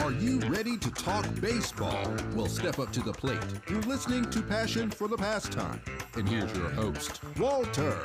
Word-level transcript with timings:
Are 0.00 0.12
you 0.12 0.38
ready 0.48 0.78
to 0.78 0.90
talk 0.92 1.26
baseball? 1.42 2.10
Well, 2.34 2.46
step 2.46 2.78
up 2.78 2.90
to 2.92 3.00
the 3.00 3.12
plate. 3.12 3.38
You're 3.68 3.82
listening 3.82 4.30
to 4.30 4.40
Passion 4.40 4.90
for 4.90 5.08
the 5.08 5.16
Pastime. 5.16 5.82
And 6.14 6.26
here's 6.26 6.56
your 6.56 6.70
host, 6.70 7.20
Walter. 7.38 7.98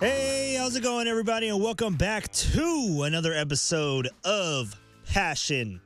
Hey, 0.00 0.56
how's 0.58 0.74
it 0.76 0.82
going, 0.82 1.08
everybody? 1.08 1.48
And 1.48 1.62
welcome 1.62 1.94
back 1.94 2.32
to 2.32 3.02
another 3.04 3.34
episode 3.34 4.08
of 4.24 4.80
Passion 5.04 5.82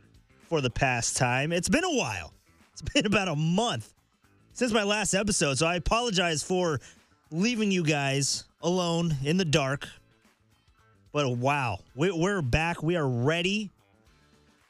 for 0.49 0.61
the 0.61 0.71
Pastime. 0.71 1.51
It's 1.51 1.69
been 1.69 1.85
a 1.85 1.97
while, 1.97 2.33
it's 2.73 2.83
been 2.83 3.07
about 3.07 3.27
a 3.27 3.37
month 3.37 3.93
since 4.53 4.73
my 4.73 4.85
last 4.85 5.15
episode, 5.15 5.59
so 5.59 5.67
I 5.67 5.75
apologize 5.75 6.45
for 6.45 6.81
leaving 7.33 7.73
you 7.73 7.83
guys 7.83 8.45
alone 8.63 9.17
in 9.25 9.37
the 9.37 9.45
dark. 9.45 9.89
But 11.15 11.37
wow, 11.37 11.79
we- 11.95 12.11
we're 12.11 12.43
back. 12.43 12.83
We 12.83 12.97
are 12.97 13.09
ready 13.09 13.71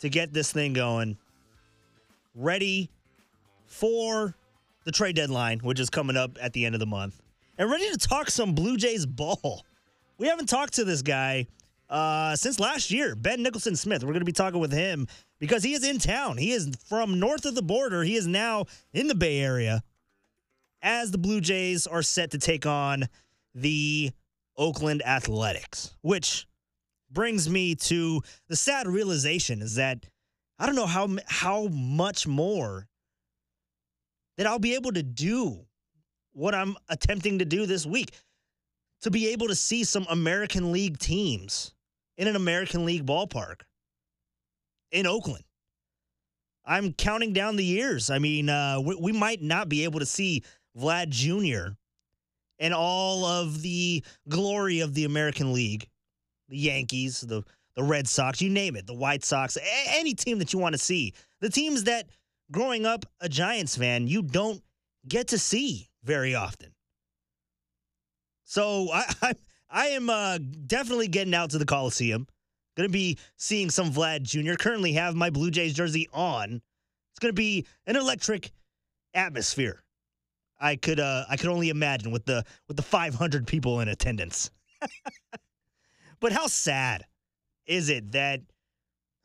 to 0.00 0.10
get 0.10 0.34
this 0.34 0.52
thing 0.52 0.74
going. 0.74 1.16
Ready 2.34 2.90
for 3.66 4.36
the 4.84 4.92
trade 4.92 5.16
deadline, 5.16 5.60
which 5.60 5.80
is 5.80 5.88
coming 5.88 6.18
up 6.18 6.36
at 6.38 6.52
the 6.52 6.66
end 6.66 6.74
of 6.74 6.80
the 6.80 6.86
month 6.86 7.22
and 7.56 7.70
ready 7.70 7.90
to 7.90 7.96
talk 7.96 8.28
some 8.28 8.54
Blue 8.54 8.76
Jays 8.76 9.06
ball. 9.06 9.64
We 10.18 10.26
haven't 10.26 10.50
talked 10.50 10.74
to 10.74 10.84
this 10.84 11.00
guy 11.00 11.46
uh, 11.88 12.36
since 12.36 12.60
last 12.60 12.90
year, 12.90 13.14
Ben 13.14 13.42
Nicholson 13.42 13.74
Smith. 13.74 14.02
We're 14.02 14.12
going 14.12 14.20
to 14.20 14.26
be 14.26 14.32
talking 14.32 14.60
with 14.60 14.72
him 14.72 15.08
because 15.38 15.62
he 15.62 15.72
is 15.72 15.82
in 15.82 15.98
town. 15.98 16.36
He 16.36 16.52
is 16.52 16.68
from 16.86 17.18
north 17.18 17.46
of 17.46 17.54
the 17.54 17.62
border. 17.62 18.02
He 18.02 18.16
is 18.16 18.26
now 18.26 18.66
in 18.92 19.06
the 19.06 19.14
Bay 19.14 19.40
Area 19.40 19.82
as 20.82 21.10
the 21.10 21.18
Blue 21.18 21.40
Jays 21.40 21.86
are 21.86 22.02
set 22.02 22.32
to 22.32 22.38
take 22.38 22.66
on 22.66 23.04
the 23.54 24.12
Oakland 24.56 25.02
Athletics, 25.04 25.94
which 26.02 26.46
brings 27.10 27.48
me 27.48 27.74
to 27.74 28.22
the 28.48 28.56
sad 28.56 28.86
realization 28.86 29.62
is 29.62 29.76
that 29.76 30.04
I 30.58 30.66
don't 30.66 30.74
know 30.74 30.86
how 30.86 31.08
how 31.26 31.68
much 31.68 32.26
more 32.26 32.88
that 34.36 34.46
I'll 34.46 34.58
be 34.58 34.74
able 34.74 34.92
to 34.92 35.02
do 35.02 35.64
what 36.32 36.54
I'm 36.54 36.76
attempting 36.88 37.38
to 37.38 37.44
do 37.44 37.66
this 37.66 37.86
week 37.86 38.10
to 39.02 39.10
be 39.10 39.28
able 39.28 39.48
to 39.48 39.54
see 39.54 39.84
some 39.84 40.06
American 40.08 40.72
League 40.72 40.98
teams 40.98 41.74
in 42.16 42.28
an 42.28 42.36
American 42.36 42.84
League 42.84 43.06
ballpark 43.06 43.62
in 44.90 45.06
Oakland. 45.06 45.44
I'm 46.64 46.92
counting 46.94 47.32
down 47.32 47.56
the 47.56 47.64
years. 47.64 48.10
I 48.10 48.18
mean, 48.18 48.48
uh, 48.48 48.80
we, 48.80 48.94
we 48.94 49.12
might 49.12 49.42
not 49.42 49.68
be 49.68 49.84
able 49.84 50.00
to 50.00 50.06
see 50.06 50.42
Vlad 50.76 51.10
Jr. 51.10 51.74
and 52.58 52.74
all 52.74 53.24
of 53.24 53.62
the 53.62 54.04
glory 54.28 54.80
of 54.80 54.94
the 54.94 55.04
American 55.04 55.52
League, 55.52 55.88
the 56.48 56.58
Yankees, 56.58 57.20
the 57.20 57.42
the 57.76 57.82
Red 57.82 58.06
Sox, 58.06 58.40
you 58.40 58.50
name 58.50 58.76
it, 58.76 58.86
the 58.86 58.94
White 58.94 59.24
Sox, 59.24 59.56
a- 59.56 59.98
any 59.98 60.14
team 60.14 60.38
that 60.38 60.52
you 60.52 60.60
want 60.60 60.74
to 60.74 60.78
see. 60.78 61.12
The 61.40 61.50
teams 61.50 61.84
that 61.84 62.08
growing 62.52 62.86
up 62.86 63.04
a 63.20 63.28
Giants 63.28 63.76
fan, 63.76 64.06
you 64.06 64.22
don't 64.22 64.62
get 65.08 65.28
to 65.28 65.38
see 65.38 65.88
very 66.04 66.36
often. 66.36 66.72
So 68.44 68.90
I 68.92 69.04
I, 69.22 69.34
I 69.68 69.86
am 69.88 70.08
uh, 70.08 70.38
definitely 70.66 71.08
getting 71.08 71.34
out 71.34 71.50
to 71.50 71.58
the 71.58 71.66
Coliseum. 71.66 72.26
Going 72.76 72.88
to 72.88 72.92
be 72.92 73.18
seeing 73.36 73.70
some 73.70 73.92
Vlad 73.92 74.22
Jr. 74.22 74.54
Currently 74.54 74.92
have 74.94 75.14
my 75.14 75.30
Blue 75.30 75.50
Jays 75.50 75.74
jersey 75.74 76.08
on. 76.12 76.60
It's 77.12 77.20
going 77.20 77.30
to 77.30 77.32
be 77.32 77.66
an 77.86 77.96
electric 77.96 78.50
atmosphere. 79.14 79.83
I 80.64 80.76
could 80.76 80.98
uh, 80.98 81.26
I 81.28 81.36
could 81.36 81.50
only 81.50 81.68
imagine 81.68 82.10
with 82.10 82.24
the 82.24 82.42
with 82.68 82.78
the 82.78 82.82
500 82.82 83.46
people 83.46 83.80
in 83.80 83.88
attendance. 83.88 84.50
but 86.20 86.32
how 86.32 86.46
sad 86.46 87.04
is 87.66 87.90
it 87.90 88.12
that 88.12 88.40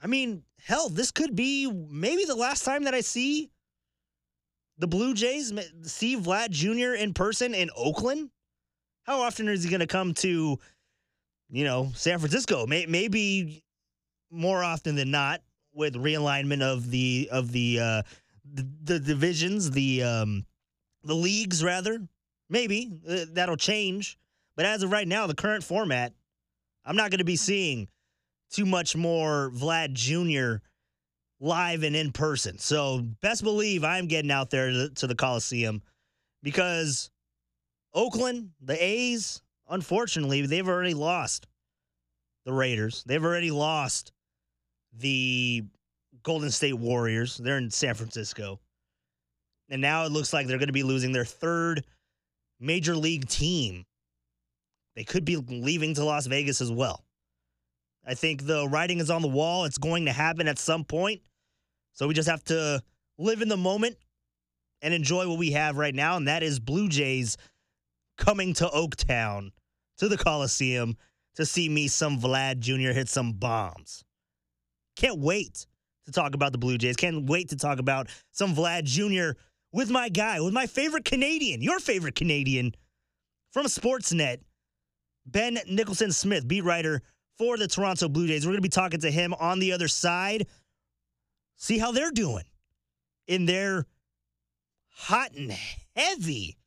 I 0.04 0.08
mean, 0.08 0.44
hell, 0.62 0.90
this 0.90 1.12
could 1.12 1.38
be 1.38 1.72
maybe 1.72 2.26
the 2.26 2.36
last 2.36 2.66
time 2.66 2.84
that 2.84 2.94
I 2.94 3.00
see 3.00 3.50
the 4.78 4.88
Blue 4.88 5.14
Jays 5.14 5.54
see 5.84 6.18
Vlad 6.18 6.50
Jr. 6.50 6.96
in 7.02 7.14
person 7.14 7.54
in 7.54 7.70
Oakland? 7.74 8.32
How 9.04 9.22
often 9.22 9.48
is 9.48 9.64
he 9.64 9.70
going 9.70 9.80
to 9.80 9.88
come 9.88 10.14
to, 10.16 10.60
you 11.50 11.64
know, 11.64 11.90
San 11.96 12.20
Francisco? 12.20 12.68
May, 12.68 12.86
maybe 12.86 13.64
more 14.30 14.62
often 14.62 14.96
than 14.96 15.10
not 15.10 15.42
with 15.74 15.96
realignment 15.96 16.62
of 16.62 16.92
the 16.92 17.30
of 17.32 17.54
the 17.54 17.80
uh, 17.80 18.02
the, 18.54 18.68
the 18.84 19.00
divisions, 19.00 19.72
the 19.72 20.04
um, 20.04 20.46
the 21.04 21.16
leagues 21.16 21.64
rather. 21.64 22.08
Maybe 22.50 22.92
uh, 23.08 23.26
that'll 23.34 23.58
change, 23.58 24.18
but 24.56 24.66
as 24.66 24.84
of 24.84 24.92
right 24.92 25.08
now, 25.08 25.28
the 25.28 25.36
current 25.36 25.64
format, 25.64 26.14
I'm 26.84 26.96
not 26.96 27.12
going 27.12 27.20
to 27.20 27.26
be 27.26 27.36
seeing 27.36 27.88
too 28.50 28.66
much 28.66 28.96
more 28.96 29.52
Vlad 29.54 29.94
Jr. 29.94 30.64
live 31.40 31.84
and 31.84 31.96
in 31.96 32.12
person. 32.12 32.58
So 32.58 33.06
best 33.22 33.44
believe 33.44 33.84
I'm 33.84 34.08
getting 34.08 34.32
out 34.32 34.50
there 34.50 34.72
to, 34.72 34.90
to 34.90 35.08
the 35.08 35.16
Coliseum 35.16 35.82
because 36.42 37.12
Oakland, 37.94 38.50
the 38.62 38.84
A's, 38.84 39.42
unfortunately, 39.70 40.46
they've 40.46 40.68
already 40.68 40.94
lost 40.94 41.48
the 42.46 42.54
Raiders. 42.54 43.04
They've 43.06 43.24
already 43.24 43.52
lost 43.52 44.12
the 44.98 45.64
Golden 46.24 46.52
State 46.52 46.74
Warriors. 46.74 47.38
They're 47.38 47.58
in 47.58 47.70
San 47.70 47.94
Francisco. 47.94 48.60
And 49.70 49.82
now 49.82 50.06
it 50.06 50.12
looks 50.12 50.34
like 50.34 50.48
they're 50.48 50.58
going 50.58 50.68
to 50.68 50.74
be 50.74 50.84
losing 50.84 51.12
their 51.12 51.26
third 51.26 51.86
major 52.60 52.96
league 52.96 53.28
team. 53.28 53.86
They 54.96 55.04
could 55.04 55.26
be 55.26 55.38
leaving 55.38 55.94
to 55.96 56.04
Las 56.04 56.26
Vegas 56.26 56.62
as 56.62 56.72
well. 56.72 57.06
I 58.06 58.16
think 58.16 58.46
the 58.46 58.68
writing 58.68 59.00
is 59.00 59.10
on 59.10 59.22
the 59.22 59.28
wall. 59.28 59.66
It's 59.66 59.78
going 59.78 60.06
to 60.06 60.12
happen 60.12 60.48
at 60.48 60.58
some 60.58 60.84
point. 60.84 61.22
So 61.94 62.08
we 62.08 62.14
just 62.14 62.30
have 62.30 62.44
to 62.46 62.82
live 63.18 63.42
in 63.42 63.50
the 63.50 63.58
moment 63.58 63.98
and 64.82 64.94
enjoy 64.94 65.28
what 65.28 65.38
we 65.38 65.52
have 65.52 65.78
right 65.78 65.94
now. 65.94 66.18
And 66.18 66.28
that 66.28 66.44
is 66.44 66.60
Blue 66.60 66.90
Jays 66.90 67.38
coming 68.18 68.54
to 68.56 68.66
Oaktown, 68.68 69.52
to 69.98 70.08
the 70.08 70.18
Coliseum, 70.18 70.98
to 71.36 71.46
see 71.46 71.70
me, 71.70 71.88
some 71.88 72.20
Vlad 72.20 72.60
Jr., 72.60 72.92
hit 72.92 73.10
some 73.10 73.34
bombs. 73.34 74.04
Can't 74.96 75.20
wait 75.20 75.68
to 76.06 76.12
talk 76.12 76.34
about 76.34 76.52
the 76.52 76.58
Blue 76.58 76.78
Jays. 76.78 76.96
Can't 76.96 77.30
wait 77.30 77.50
to 77.50 77.56
talk 77.56 77.80
about 77.80 78.08
some 78.32 78.56
Vlad 78.56 78.84
Jr. 78.84 79.40
with 79.72 79.90
my 79.90 80.10
guy, 80.10 80.40
with 80.40 80.54
my 80.54 80.68
favorite 80.68 81.06
Canadian, 81.06 81.62
your 81.62 81.80
favorite 81.80 82.16
Canadian 82.16 82.74
from 83.52 83.66
Sportsnet, 83.66 84.40
Ben 85.26 85.60
Nicholson 85.68 86.12
Smith, 86.12 86.48
beat 86.48 86.64
writer 86.64 87.02
for 87.38 87.58
the 87.58 87.68
Toronto 87.68 88.10
Blue 88.10 88.28
Jays. 88.28 88.46
We're 88.46 88.52
going 88.52 88.62
to 88.62 88.62
be 88.62 88.70
talking 88.70 89.02
to 89.02 89.12
him 89.12 89.34
on 89.36 89.60
the 89.60 89.72
other 89.72 89.88
side. 89.88 90.48
See 91.58 91.78
how 91.78 91.92
they're 91.92 92.12
doing 92.12 92.46
in 93.28 93.46
their 93.46 93.86
hot 94.90 95.34
and 95.34 95.56
heavy 95.96 96.58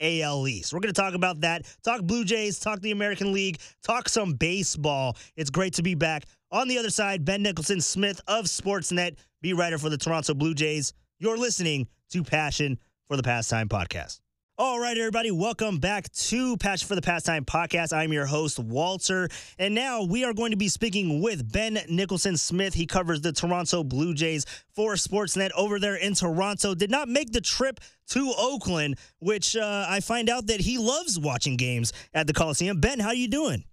AL 0.00 0.46
East. 0.48 0.72
We're 0.72 0.80
going 0.80 0.94
to 0.94 1.00
talk 1.00 1.14
about 1.14 1.40
that, 1.40 1.66
talk 1.82 2.02
Blue 2.02 2.24
Jays, 2.24 2.58
talk 2.58 2.80
the 2.80 2.90
American 2.90 3.32
League, 3.32 3.58
talk 3.82 4.08
some 4.08 4.34
baseball. 4.34 5.16
It's 5.36 5.50
great 5.50 5.74
to 5.74 5.82
be 5.82 5.94
back. 5.94 6.24
On 6.52 6.68
the 6.68 6.78
other 6.78 6.90
side, 6.90 7.24
Ben 7.24 7.42
Nicholson 7.42 7.80
Smith 7.80 8.20
of 8.26 8.46
Sportsnet, 8.46 9.16
beat 9.42 9.54
writer 9.54 9.78
for 9.78 9.88
the 9.88 9.98
Toronto 9.98 10.34
Blue 10.34 10.54
Jays. 10.54 10.92
You're 11.22 11.36
listening 11.36 11.86
to 12.12 12.24
Passion 12.24 12.78
for 13.06 13.14
the 13.14 13.22
Pastime 13.22 13.68
podcast. 13.68 14.20
All 14.56 14.80
right, 14.80 14.96
everybody, 14.96 15.30
welcome 15.30 15.76
back 15.76 16.10
to 16.12 16.56
Passion 16.56 16.88
for 16.88 16.94
the 16.94 17.02
Pastime 17.02 17.44
podcast. 17.44 17.94
I'm 17.94 18.10
your 18.10 18.24
host, 18.24 18.58
Walter. 18.58 19.28
And 19.58 19.74
now 19.74 20.02
we 20.02 20.24
are 20.24 20.32
going 20.32 20.52
to 20.52 20.56
be 20.56 20.68
speaking 20.68 21.20
with 21.20 21.52
Ben 21.52 21.78
Nicholson 21.90 22.38
Smith. 22.38 22.72
He 22.72 22.86
covers 22.86 23.20
the 23.20 23.32
Toronto 23.32 23.84
Blue 23.84 24.14
Jays 24.14 24.46
for 24.74 24.94
Sportsnet 24.94 25.50
over 25.54 25.78
there 25.78 25.96
in 25.96 26.14
Toronto. 26.14 26.74
Did 26.74 26.90
not 26.90 27.06
make 27.06 27.32
the 27.32 27.42
trip 27.42 27.80
to 28.12 28.32
Oakland, 28.38 28.96
which 29.18 29.56
uh, 29.56 29.84
I 29.90 30.00
find 30.00 30.30
out 30.30 30.46
that 30.46 30.60
he 30.60 30.78
loves 30.78 31.18
watching 31.18 31.58
games 31.58 31.92
at 32.14 32.26
the 32.28 32.32
Coliseum. 32.32 32.80
Ben, 32.80 32.98
how 32.98 33.08
are 33.08 33.14
you 33.14 33.28
doing? 33.28 33.64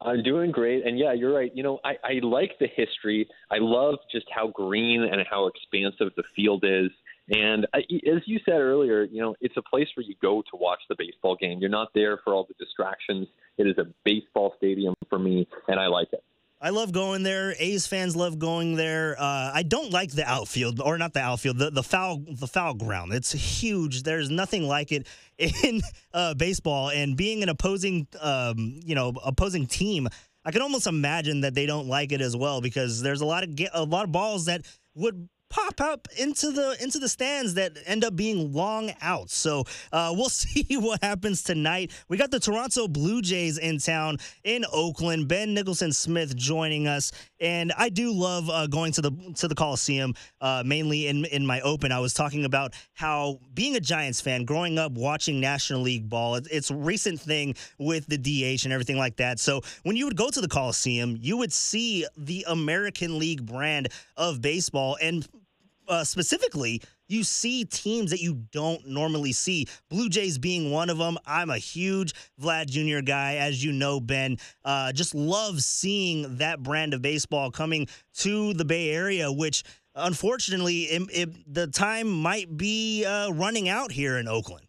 I'm 0.00 0.22
doing 0.22 0.52
great. 0.52 0.86
And 0.86 0.98
yeah, 0.98 1.12
you're 1.12 1.34
right. 1.34 1.50
You 1.54 1.62
know, 1.62 1.80
I, 1.84 1.96
I 2.04 2.12
like 2.22 2.52
the 2.60 2.68
history. 2.68 3.28
I 3.50 3.56
love 3.58 3.96
just 4.12 4.26
how 4.30 4.48
green 4.48 5.02
and 5.02 5.22
how 5.28 5.46
expansive 5.48 6.12
the 6.16 6.22
field 6.36 6.64
is. 6.64 6.90
And 7.30 7.66
I, 7.74 7.78
as 7.78 8.22
you 8.26 8.38
said 8.44 8.60
earlier, 8.60 9.04
you 9.04 9.20
know, 9.20 9.34
it's 9.40 9.56
a 9.56 9.62
place 9.62 9.88
where 9.94 10.06
you 10.06 10.14
go 10.22 10.42
to 10.42 10.56
watch 10.56 10.80
the 10.88 10.94
baseball 10.96 11.36
game. 11.36 11.58
You're 11.58 11.68
not 11.68 11.88
there 11.94 12.18
for 12.24 12.32
all 12.32 12.46
the 12.46 12.54
distractions. 12.64 13.28
It 13.58 13.66
is 13.66 13.76
a 13.76 13.86
baseball 14.04 14.54
stadium 14.56 14.94
for 15.10 15.18
me, 15.18 15.46
and 15.66 15.78
I 15.78 15.88
like 15.88 16.08
it. 16.12 16.22
I 16.60 16.70
love 16.70 16.90
going 16.90 17.22
there. 17.22 17.54
A's 17.58 17.86
fans 17.86 18.16
love 18.16 18.38
going 18.38 18.74
there. 18.74 19.14
Uh, 19.18 19.52
I 19.54 19.62
don't 19.62 19.92
like 19.92 20.10
the 20.10 20.28
outfield, 20.28 20.80
or 20.80 20.98
not 20.98 21.12
the 21.12 21.20
outfield, 21.20 21.58
the, 21.58 21.70
the 21.70 21.84
foul 21.84 22.24
the 22.28 22.48
foul 22.48 22.74
ground. 22.74 23.12
It's 23.12 23.30
huge. 23.30 24.02
There's 24.02 24.28
nothing 24.28 24.64
like 24.64 24.90
it 24.90 25.06
in 25.38 25.80
uh, 26.12 26.34
baseball. 26.34 26.90
And 26.90 27.16
being 27.16 27.44
an 27.44 27.48
opposing, 27.48 28.08
um, 28.20 28.80
you 28.84 28.96
know, 28.96 29.12
opposing 29.24 29.66
team, 29.66 30.08
I 30.44 30.50
can 30.50 30.62
almost 30.62 30.88
imagine 30.88 31.42
that 31.42 31.54
they 31.54 31.66
don't 31.66 31.86
like 31.86 32.10
it 32.10 32.20
as 32.20 32.36
well 32.36 32.60
because 32.60 33.02
there's 33.02 33.20
a 33.20 33.26
lot 33.26 33.44
of 33.44 33.50
a 33.72 33.84
lot 33.84 34.04
of 34.04 34.10
balls 34.10 34.46
that 34.46 34.62
would 34.94 35.28
pop 35.50 35.80
up 35.80 36.08
into 36.18 36.50
the 36.50 36.76
into 36.82 36.98
the 36.98 37.08
stands 37.08 37.54
that 37.54 37.72
end 37.86 38.04
up 38.04 38.14
being 38.14 38.52
long 38.52 38.92
outs. 39.00 39.34
So 39.34 39.64
uh, 39.92 40.12
we'll 40.16 40.28
see 40.28 40.76
what 40.76 41.02
happens 41.02 41.42
tonight. 41.42 41.92
We 42.08 42.16
got 42.16 42.30
the 42.30 42.40
Toronto 42.40 42.88
Blue 42.88 43.22
Jays 43.22 43.58
in 43.58 43.78
town 43.78 44.18
in 44.44 44.64
Oakland. 44.72 45.28
Ben 45.28 45.54
Nicholson 45.54 45.92
Smith 45.92 46.36
joining 46.36 46.86
us, 46.86 47.12
and 47.40 47.72
I 47.76 47.88
do 47.88 48.12
love 48.12 48.50
uh, 48.50 48.66
going 48.66 48.92
to 48.92 49.02
the 49.02 49.32
to 49.36 49.48
the 49.48 49.54
Coliseum. 49.54 50.14
Uh, 50.40 50.62
mainly 50.64 51.06
in 51.06 51.24
in 51.26 51.46
my 51.46 51.60
open, 51.60 51.92
I 51.92 52.00
was 52.00 52.14
talking 52.14 52.44
about 52.44 52.74
how 52.94 53.38
being 53.54 53.76
a 53.76 53.80
Giants 53.80 54.20
fan, 54.20 54.44
growing 54.44 54.78
up 54.78 54.92
watching 54.92 55.40
National 55.40 55.80
League 55.80 56.08
ball, 56.08 56.36
it's, 56.36 56.48
it's 56.48 56.70
a 56.70 56.76
recent 56.76 57.20
thing 57.20 57.54
with 57.78 58.06
the 58.06 58.18
DH 58.18 58.64
and 58.64 58.72
everything 58.72 58.98
like 58.98 59.16
that. 59.16 59.38
So 59.38 59.62
when 59.82 59.96
you 59.96 60.04
would 60.04 60.16
go 60.16 60.30
to 60.30 60.40
the 60.40 60.48
Coliseum, 60.48 61.16
you 61.20 61.36
would 61.36 61.52
see 61.52 62.06
the 62.16 62.44
American 62.48 63.18
League 63.18 63.44
brand 63.44 63.88
of 64.16 64.40
baseball 64.40 64.96
and 65.00 65.26
uh, 65.88 66.04
specifically, 66.04 66.82
you 67.08 67.24
see 67.24 67.64
teams 67.64 68.10
that 68.10 68.20
you 68.20 68.44
don't 68.52 68.86
normally 68.86 69.32
see. 69.32 69.66
Blue 69.88 70.08
Jays 70.08 70.38
being 70.38 70.70
one 70.70 70.90
of 70.90 70.98
them. 70.98 71.18
I'm 71.26 71.50
a 71.50 71.58
huge 71.58 72.14
Vlad 72.40 72.66
Jr. 72.66 73.02
guy, 73.02 73.36
as 73.36 73.64
you 73.64 73.72
know, 73.72 74.00
Ben. 74.00 74.36
Uh, 74.64 74.92
just 74.92 75.14
love 75.14 75.60
seeing 75.62 76.36
that 76.36 76.62
brand 76.62 76.94
of 76.94 77.02
baseball 77.02 77.50
coming 77.50 77.88
to 78.18 78.52
the 78.54 78.64
Bay 78.64 78.90
Area, 78.90 79.32
which 79.32 79.64
unfortunately, 79.94 80.82
it, 80.82 81.02
it, 81.12 81.54
the 81.54 81.66
time 81.66 82.08
might 82.08 82.56
be 82.56 83.04
uh, 83.04 83.30
running 83.30 83.68
out 83.68 83.92
here 83.92 84.18
in 84.18 84.28
Oakland. 84.28 84.66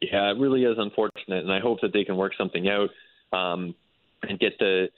Yeah, 0.00 0.30
it 0.30 0.38
really 0.38 0.64
is 0.64 0.76
unfortunate, 0.78 1.44
and 1.44 1.52
I 1.52 1.60
hope 1.60 1.80
that 1.82 1.92
they 1.92 2.04
can 2.04 2.16
work 2.16 2.32
something 2.36 2.68
out 2.68 2.88
um, 3.36 3.74
and 4.22 4.38
get 4.38 4.58
the 4.58 4.88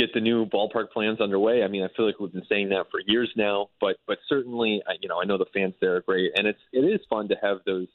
get 0.00 0.14
the 0.14 0.20
new 0.20 0.46
ballpark 0.46 0.90
plans 0.90 1.20
underway. 1.20 1.62
I 1.62 1.68
mean, 1.68 1.82
I 1.82 1.88
feel 1.94 2.06
like 2.06 2.18
we've 2.18 2.32
been 2.32 2.46
saying 2.48 2.70
that 2.70 2.86
for 2.90 3.00
years 3.06 3.30
now, 3.36 3.68
but 3.80 3.96
but 4.06 4.18
certainly, 4.28 4.82
you 5.00 5.08
know, 5.08 5.20
I 5.20 5.26
know 5.26 5.38
the 5.38 5.46
fans 5.52 5.74
there 5.80 5.96
are 5.96 6.00
great, 6.00 6.32
and 6.36 6.46
it's 6.46 6.58
it 6.72 6.80
is 6.80 7.00
fun 7.08 7.28
to 7.28 7.36
have 7.42 7.58
those 7.66 7.88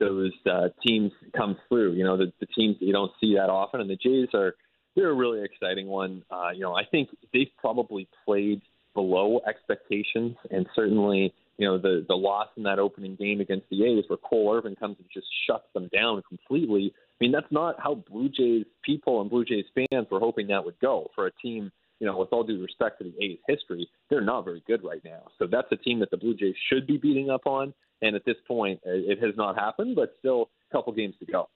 those 0.00 0.32
uh, 0.50 0.68
teams 0.84 1.12
come 1.36 1.56
through. 1.68 1.92
You 1.92 2.04
know, 2.04 2.16
the, 2.16 2.32
the 2.40 2.46
teams 2.46 2.78
that 2.80 2.86
you 2.86 2.92
don't 2.92 3.12
see 3.20 3.34
that 3.34 3.48
often, 3.48 3.80
and 3.80 3.88
the 3.88 3.96
Jays 3.96 4.28
are 4.34 4.54
they're 4.96 5.10
a 5.10 5.14
really 5.14 5.42
exciting 5.44 5.86
one. 5.86 6.24
Uh, 6.30 6.50
you 6.52 6.60
know, 6.60 6.74
I 6.74 6.84
think 6.84 7.10
they've 7.32 7.50
probably 7.58 8.08
played 8.24 8.60
below 8.94 9.40
expectations, 9.46 10.36
and 10.50 10.66
certainly, 10.74 11.32
you 11.58 11.66
know, 11.66 11.78
the 11.78 12.04
the 12.08 12.14
loss 12.14 12.48
in 12.56 12.62
that 12.64 12.78
opening 12.78 13.16
game 13.16 13.40
against 13.40 13.68
the 13.70 13.84
A's, 13.84 14.04
where 14.08 14.16
Cole 14.18 14.54
Irvin 14.54 14.76
comes 14.76 14.96
and 14.98 15.08
just 15.12 15.26
shuts 15.46 15.66
them 15.74 15.88
down 15.92 16.22
completely 16.28 16.92
I 17.22 17.24
mean, 17.24 17.32
that's 17.32 17.52
not 17.52 17.76
how 17.78 18.02
Blue 18.10 18.28
Jays 18.28 18.64
people 18.84 19.20
and 19.20 19.30
Blue 19.30 19.44
Jays 19.44 19.64
fans 19.76 20.08
were 20.10 20.18
hoping 20.18 20.48
that 20.48 20.64
would 20.64 20.78
go 20.80 21.08
for 21.14 21.28
a 21.28 21.32
team. 21.40 21.70
You 22.00 22.08
know, 22.08 22.18
with 22.18 22.30
all 22.32 22.42
due 22.42 22.60
respect 22.60 22.98
to 22.98 23.04
the 23.04 23.24
A's 23.24 23.38
history, 23.46 23.88
they're 24.10 24.20
not 24.20 24.44
very 24.44 24.60
good 24.66 24.82
right 24.82 25.00
now. 25.04 25.22
So 25.38 25.46
that's 25.46 25.68
a 25.70 25.76
team 25.76 26.00
that 26.00 26.10
the 26.10 26.16
Blue 26.16 26.34
Jays 26.34 26.56
should 26.68 26.84
be 26.84 26.96
beating 26.96 27.30
up 27.30 27.46
on. 27.46 27.72
And 28.00 28.16
at 28.16 28.24
this 28.24 28.34
point, 28.48 28.80
it 28.84 29.22
has 29.22 29.36
not 29.36 29.54
happened, 29.54 29.94
but 29.94 30.14
still 30.18 30.50
a 30.68 30.76
couple 30.76 30.92
games 30.92 31.14
to 31.20 31.26
go. 31.26 31.48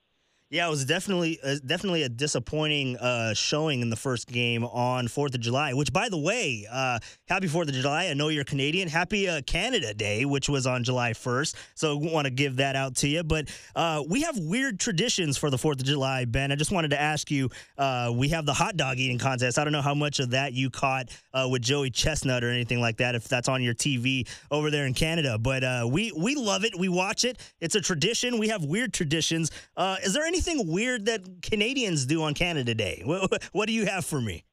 Yeah, 0.49 0.67
it 0.67 0.69
was 0.69 0.85
definitely 0.85 1.39
uh, 1.43 1.57
definitely 1.65 2.03
a 2.03 2.09
disappointing 2.09 2.95
uh, 2.95 3.33
showing 3.33 3.81
in 3.81 3.89
the 3.89 3.97
first 3.97 4.29
game 4.29 4.63
on 4.63 5.09
Fourth 5.09 5.35
of 5.35 5.41
July. 5.41 5.73
Which, 5.73 5.91
by 5.91 6.07
the 6.07 6.17
way, 6.17 6.65
uh, 6.71 6.99
happy 7.27 7.47
Fourth 7.47 7.67
of 7.67 7.73
July! 7.73 8.05
I 8.05 8.13
know 8.13 8.29
you're 8.29 8.45
Canadian. 8.45 8.87
Happy 8.87 9.27
uh, 9.27 9.41
Canada 9.41 9.93
Day, 9.93 10.23
which 10.23 10.47
was 10.47 10.65
on 10.65 10.85
July 10.85 11.11
1st. 11.11 11.55
So, 11.75 11.97
want 11.97 12.27
to 12.27 12.31
give 12.31 12.55
that 12.57 12.77
out 12.77 12.95
to 12.97 13.09
you. 13.09 13.25
But 13.25 13.49
uh, 13.75 14.05
we 14.07 14.21
have 14.21 14.37
weird 14.37 14.79
traditions 14.79 15.37
for 15.37 15.49
the 15.49 15.57
Fourth 15.57 15.81
of 15.81 15.85
July, 15.85 16.23
Ben. 16.23 16.49
I 16.53 16.55
just 16.55 16.71
wanted 16.71 16.91
to 16.91 17.01
ask 17.01 17.29
you. 17.29 17.49
Uh, 17.77 18.13
we 18.15 18.29
have 18.29 18.45
the 18.45 18.53
hot 18.53 18.77
dog 18.77 18.99
eating 18.99 19.19
contest. 19.19 19.59
I 19.59 19.65
don't 19.65 19.73
know 19.73 19.81
how 19.81 19.95
much 19.95 20.21
of 20.21 20.29
that 20.29 20.53
you 20.53 20.69
caught 20.69 21.09
with 21.49 21.61
Joey 21.61 21.89
Chestnut 21.89 22.43
or 22.43 22.49
anything 22.49 22.79
like 22.79 22.97
that. 22.97 23.15
If 23.15 23.27
that's 23.27 23.49
on 23.49 23.61
your 23.61 23.73
TV 23.75 24.27
over 24.49 24.71
there 24.71 24.85
in 24.85 24.93
Canada, 24.93 25.37
but 25.37 25.91
we 25.91 26.13
we 26.17 26.35
love 26.35 26.63
it. 26.63 26.73
We 26.79 26.87
watch 26.87 27.25
it. 27.25 27.37
It's 27.59 27.75
a 27.75 27.81
tradition. 27.81 28.39
We 28.39 28.47
have 28.47 28.63
weird 28.63 28.93
traditions. 28.93 29.51
is 29.77 30.13
there 30.13 30.23
any 30.23 30.36
anything 30.37 30.71
weird 30.71 31.05
that 31.05 31.41
Canadians 31.41 32.05
do 32.05 32.23
on 32.23 32.33
Canada 32.33 32.75
Day? 32.75 33.03
What, 33.07 33.49
what 33.51 33.67
do 33.67 33.73
you 33.73 33.85
have 33.85 34.05
for 34.05 34.21
me? 34.21 34.43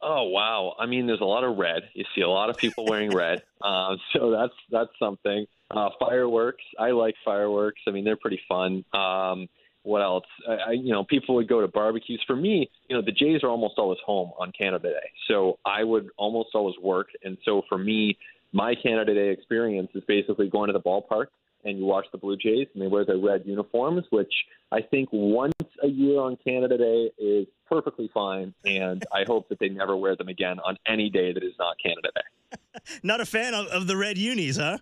Oh 0.00 0.24
wow! 0.24 0.74
I 0.78 0.86
mean, 0.86 1.06
there's 1.06 1.20
a 1.20 1.26
lot 1.26 1.44
of 1.44 1.56
red. 1.56 1.82
You 1.94 2.04
see 2.14 2.20
a 2.20 2.28
lot 2.28 2.50
of 2.50 2.56
people 2.56 2.86
wearing 2.86 3.10
red, 3.10 3.42
uh, 3.62 3.96
so 4.12 4.30
that's 4.30 4.52
that's 4.70 4.90
something. 4.98 5.46
Uh, 5.70 5.88
fireworks. 5.98 6.62
I 6.78 6.90
like 6.90 7.14
fireworks. 7.24 7.80
I 7.88 7.90
mean, 7.90 8.04
they're 8.04 8.16
pretty 8.16 8.40
fun. 8.48 8.84
Um, 8.92 9.48
what 9.82 10.02
else? 10.02 10.24
I, 10.48 10.72
you 10.72 10.92
know, 10.92 11.04
people 11.04 11.34
would 11.36 11.48
go 11.48 11.60
to 11.60 11.68
barbecues. 11.68 12.22
For 12.26 12.36
me, 12.36 12.70
you 12.88 12.96
know, 12.96 13.02
the 13.02 13.12
Jays 13.12 13.42
are 13.42 13.48
almost 13.48 13.74
always 13.76 13.98
home 14.04 14.30
on 14.38 14.52
Canada 14.56 14.90
Day, 14.90 15.10
so 15.28 15.58
I 15.64 15.84
would 15.84 16.08
almost 16.16 16.50
always 16.54 16.76
work. 16.82 17.08
And 17.22 17.36
so 17.44 17.62
for 17.68 17.78
me, 17.78 18.16
my 18.52 18.74
Canada 18.74 19.14
Day 19.14 19.30
experience 19.30 19.90
is 19.94 20.02
basically 20.06 20.48
going 20.48 20.68
to 20.68 20.72
the 20.72 20.80
ballpark 20.80 21.26
and 21.64 21.78
you 21.78 21.84
watch 21.84 22.06
the 22.12 22.18
Blue 22.18 22.36
Jays 22.36 22.68
and 22.74 22.82
they 22.82 22.86
wear 22.86 23.04
their 23.04 23.18
red 23.18 23.42
uniforms, 23.44 24.04
which 24.10 24.32
I 24.70 24.80
think 24.82 25.08
once 25.12 25.52
a 25.82 25.88
year 25.88 26.20
on 26.20 26.36
Canada 26.44 26.78
Day 26.78 27.10
is 27.18 27.46
perfectly 27.68 28.10
fine. 28.12 28.54
And 28.64 29.04
I 29.12 29.24
hope 29.26 29.48
that 29.48 29.58
they 29.58 29.68
never 29.68 29.96
wear 29.96 30.16
them 30.16 30.28
again 30.28 30.58
on 30.60 30.76
any 30.86 31.10
day 31.10 31.32
that 31.32 31.42
is 31.42 31.54
not 31.58 31.76
Canada 31.82 32.08
Day. 32.14 32.58
not 33.02 33.20
a 33.20 33.26
fan 33.26 33.54
of, 33.54 33.66
of 33.66 33.86
the 33.86 33.96
red 33.96 34.18
unis, 34.18 34.56
huh? 34.56 34.78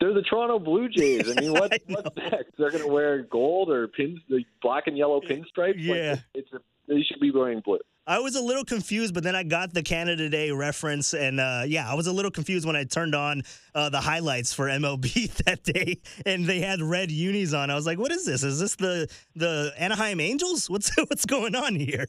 They're 0.00 0.14
the 0.14 0.22
Toronto 0.22 0.60
Blue 0.60 0.88
Jays. 0.88 1.28
I 1.28 1.40
mean, 1.40 1.52
what, 1.52 1.72
what's 1.86 2.16
next? 2.16 2.52
They're 2.56 2.70
going 2.70 2.84
to 2.84 2.92
wear 2.92 3.22
gold 3.22 3.70
or 3.70 3.88
pins, 3.88 4.20
the 4.28 4.44
black 4.62 4.86
and 4.86 4.96
yellow 4.96 5.20
pinstripes. 5.20 5.74
Yeah, 5.76 6.10
like, 6.12 6.20
it's 6.34 6.52
a, 6.52 6.60
they 6.86 7.02
should 7.02 7.20
be 7.20 7.30
wearing 7.32 7.60
blue. 7.60 7.80
I 8.08 8.20
was 8.20 8.36
a 8.36 8.40
little 8.40 8.64
confused, 8.64 9.12
but 9.12 9.22
then 9.22 9.36
I 9.36 9.42
got 9.42 9.74
the 9.74 9.82
Canada 9.82 10.30
Day 10.30 10.50
reference, 10.50 11.12
and 11.12 11.38
uh, 11.38 11.64
yeah, 11.66 11.88
I 11.88 11.92
was 11.92 12.06
a 12.06 12.12
little 12.12 12.30
confused 12.30 12.66
when 12.66 12.74
I 12.74 12.84
turned 12.84 13.14
on 13.14 13.42
uh, 13.74 13.90
the 13.90 14.00
highlights 14.00 14.54
for 14.54 14.66
MLB 14.66 15.30
that 15.44 15.62
day, 15.62 16.00
and 16.24 16.46
they 16.46 16.60
had 16.60 16.80
red 16.80 17.10
unis 17.10 17.52
on. 17.52 17.68
I 17.68 17.74
was 17.74 17.84
like, 17.84 17.98
"What 17.98 18.10
is 18.10 18.24
this? 18.24 18.42
Is 18.42 18.58
this 18.58 18.76
the 18.76 19.08
the 19.36 19.74
Anaheim 19.76 20.20
Angels? 20.20 20.70
What's 20.70 20.96
what's 20.96 21.26
going 21.26 21.54
on 21.54 21.74
here?" 21.74 22.06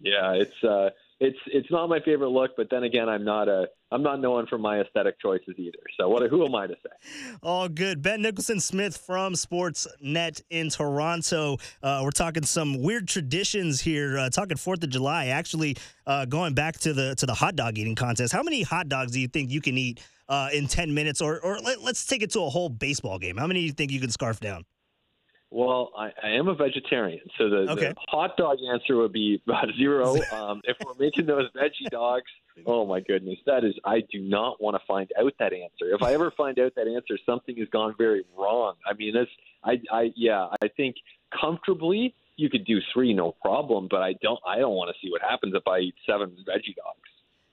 yeah, 0.00 0.32
it's 0.32 0.64
uh, 0.64 0.88
it's 1.20 1.38
it's 1.46 1.70
not 1.70 1.88
my 1.88 1.98
favorite 2.00 2.28
look, 2.28 2.52
but 2.56 2.68
then 2.70 2.84
again, 2.84 3.08
I'm 3.08 3.24
not 3.24 3.48
a 3.48 3.66
I'm 3.90 4.02
not 4.02 4.20
known 4.20 4.46
for 4.46 4.56
my 4.56 4.80
aesthetic 4.80 5.20
choices 5.20 5.54
either. 5.56 5.78
So 5.98 6.08
what 6.08 6.28
who 6.30 6.46
am 6.46 6.54
I 6.54 6.68
to 6.68 6.74
say? 6.74 7.36
All 7.42 7.68
good. 7.68 8.02
Ben 8.02 8.22
Nicholson 8.22 8.60
Smith 8.60 8.96
from 8.96 9.34
Sportsnet 9.34 10.42
in 10.50 10.68
Toronto. 10.70 11.56
Uh, 11.82 12.02
we're 12.04 12.10
talking 12.12 12.44
some 12.44 12.82
weird 12.82 13.08
traditions 13.08 13.80
here. 13.80 14.18
Uh, 14.18 14.30
talking 14.30 14.56
Fourth 14.56 14.82
of 14.84 14.90
July. 14.90 15.26
Actually, 15.26 15.76
uh, 16.06 16.24
going 16.24 16.54
back 16.54 16.78
to 16.78 16.92
the 16.92 17.16
to 17.16 17.26
the 17.26 17.34
hot 17.34 17.56
dog 17.56 17.78
eating 17.78 17.96
contest. 17.96 18.32
How 18.32 18.42
many 18.44 18.62
hot 18.62 18.88
dogs 18.88 19.12
do 19.12 19.18
you 19.18 19.28
think 19.28 19.50
you 19.50 19.60
can 19.60 19.76
eat 19.76 20.00
uh, 20.28 20.50
in 20.52 20.68
ten 20.68 20.94
minutes? 20.94 21.20
Or 21.20 21.40
or 21.40 21.58
let, 21.58 21.78
us 21.80 22.06
take 22.06 22.22
it 22.22 22.30
to 22.32 22.42
a 22.42 22.48
whole 22.48 22.68
baseball 22.68 23.18
game. 23.18 23.36
How 23.36 23.48
many 23.48 23.60
do 23.60 23.66
you 23.66 23.72
think 23.72 23.90
you 23.90 24.00
can 24.00 24.10
scarf 24.10 24.38
down? 24.38 24.64
Well, 25.50 25.92
I, 25.96 26.10
I 26.22 26.30
am 26.32 26.48
a 26.48 26.54
vegetarian, 26.54 27.22
so 27.38 27.48
the, 27.48 27.56
okay. 27.72 27.88
the, 27.88 27.94
hot 28.08 28.36
dog 28.36 28.58
answer 28.70 28.96
would 28.96 29.12
be 29.12 29.40
about 29.46 29.68
zero. 29.76 30.16
Um, 30.32 30.60
if 30.64 30.76
we're 30.84 30.94
making 30.98 31.26
those 31.26 31.48
veggie 31.56 31.88
dogs, 31.90 32.30
oh 32.66 32.84
my 32.86 33.00
goodness, 33.00 33.38
that 33.46 33.64
is 33.64 33.74
I 33.84 34.00
do 34.12 34.20
not 34.20 34.62
want 34.62 34.76
to 34.76 34.86
find 34.86 35.10
out 35.18 35.32
that 35.38 35.52
answer. 35.52 35.94
If 35.94 36.02
I 36.02 36.12
ever 36.12 36.30
find 36.36 36.58
out 36.58 36.74
that 36.76 36.86
answer, 36.86 37.18
something 37.24 37.56
has 37.56 37.68
gone 37.68 37.94
very 37.96 38.24
wrong. 38.36 38.74
I 38.86 38.92
mean, 38.94 39.14
this 39.14 39.28
I 39.64 39.80
I 39.90 40.12
yeah, 40.16 40.48
I 40.60 40.68
think 40.68 40.96
comfortably 41.40 42.14
you 42.36 42.50
could 42.50 42.64
do 42.64 42.80
three 42.92 43.14
no 43.14 43.32
problem, 43.32 43.88
but 43.90 44.02
I 44.02 44.14
don't 44.22 44.40
I 44.46 44.58
don't 44.58 44.74
want 44.74 44.94
to 44.94 45.06
see 45.06 45.10
what 45.10 45.22
happens 45.22 45.54
if 45.54 45.66
I 45.66 45.78
eat 45.78 45.94
seven 46.06 46.30
veggie 46.46 46.76
dogs. 46.76 47.07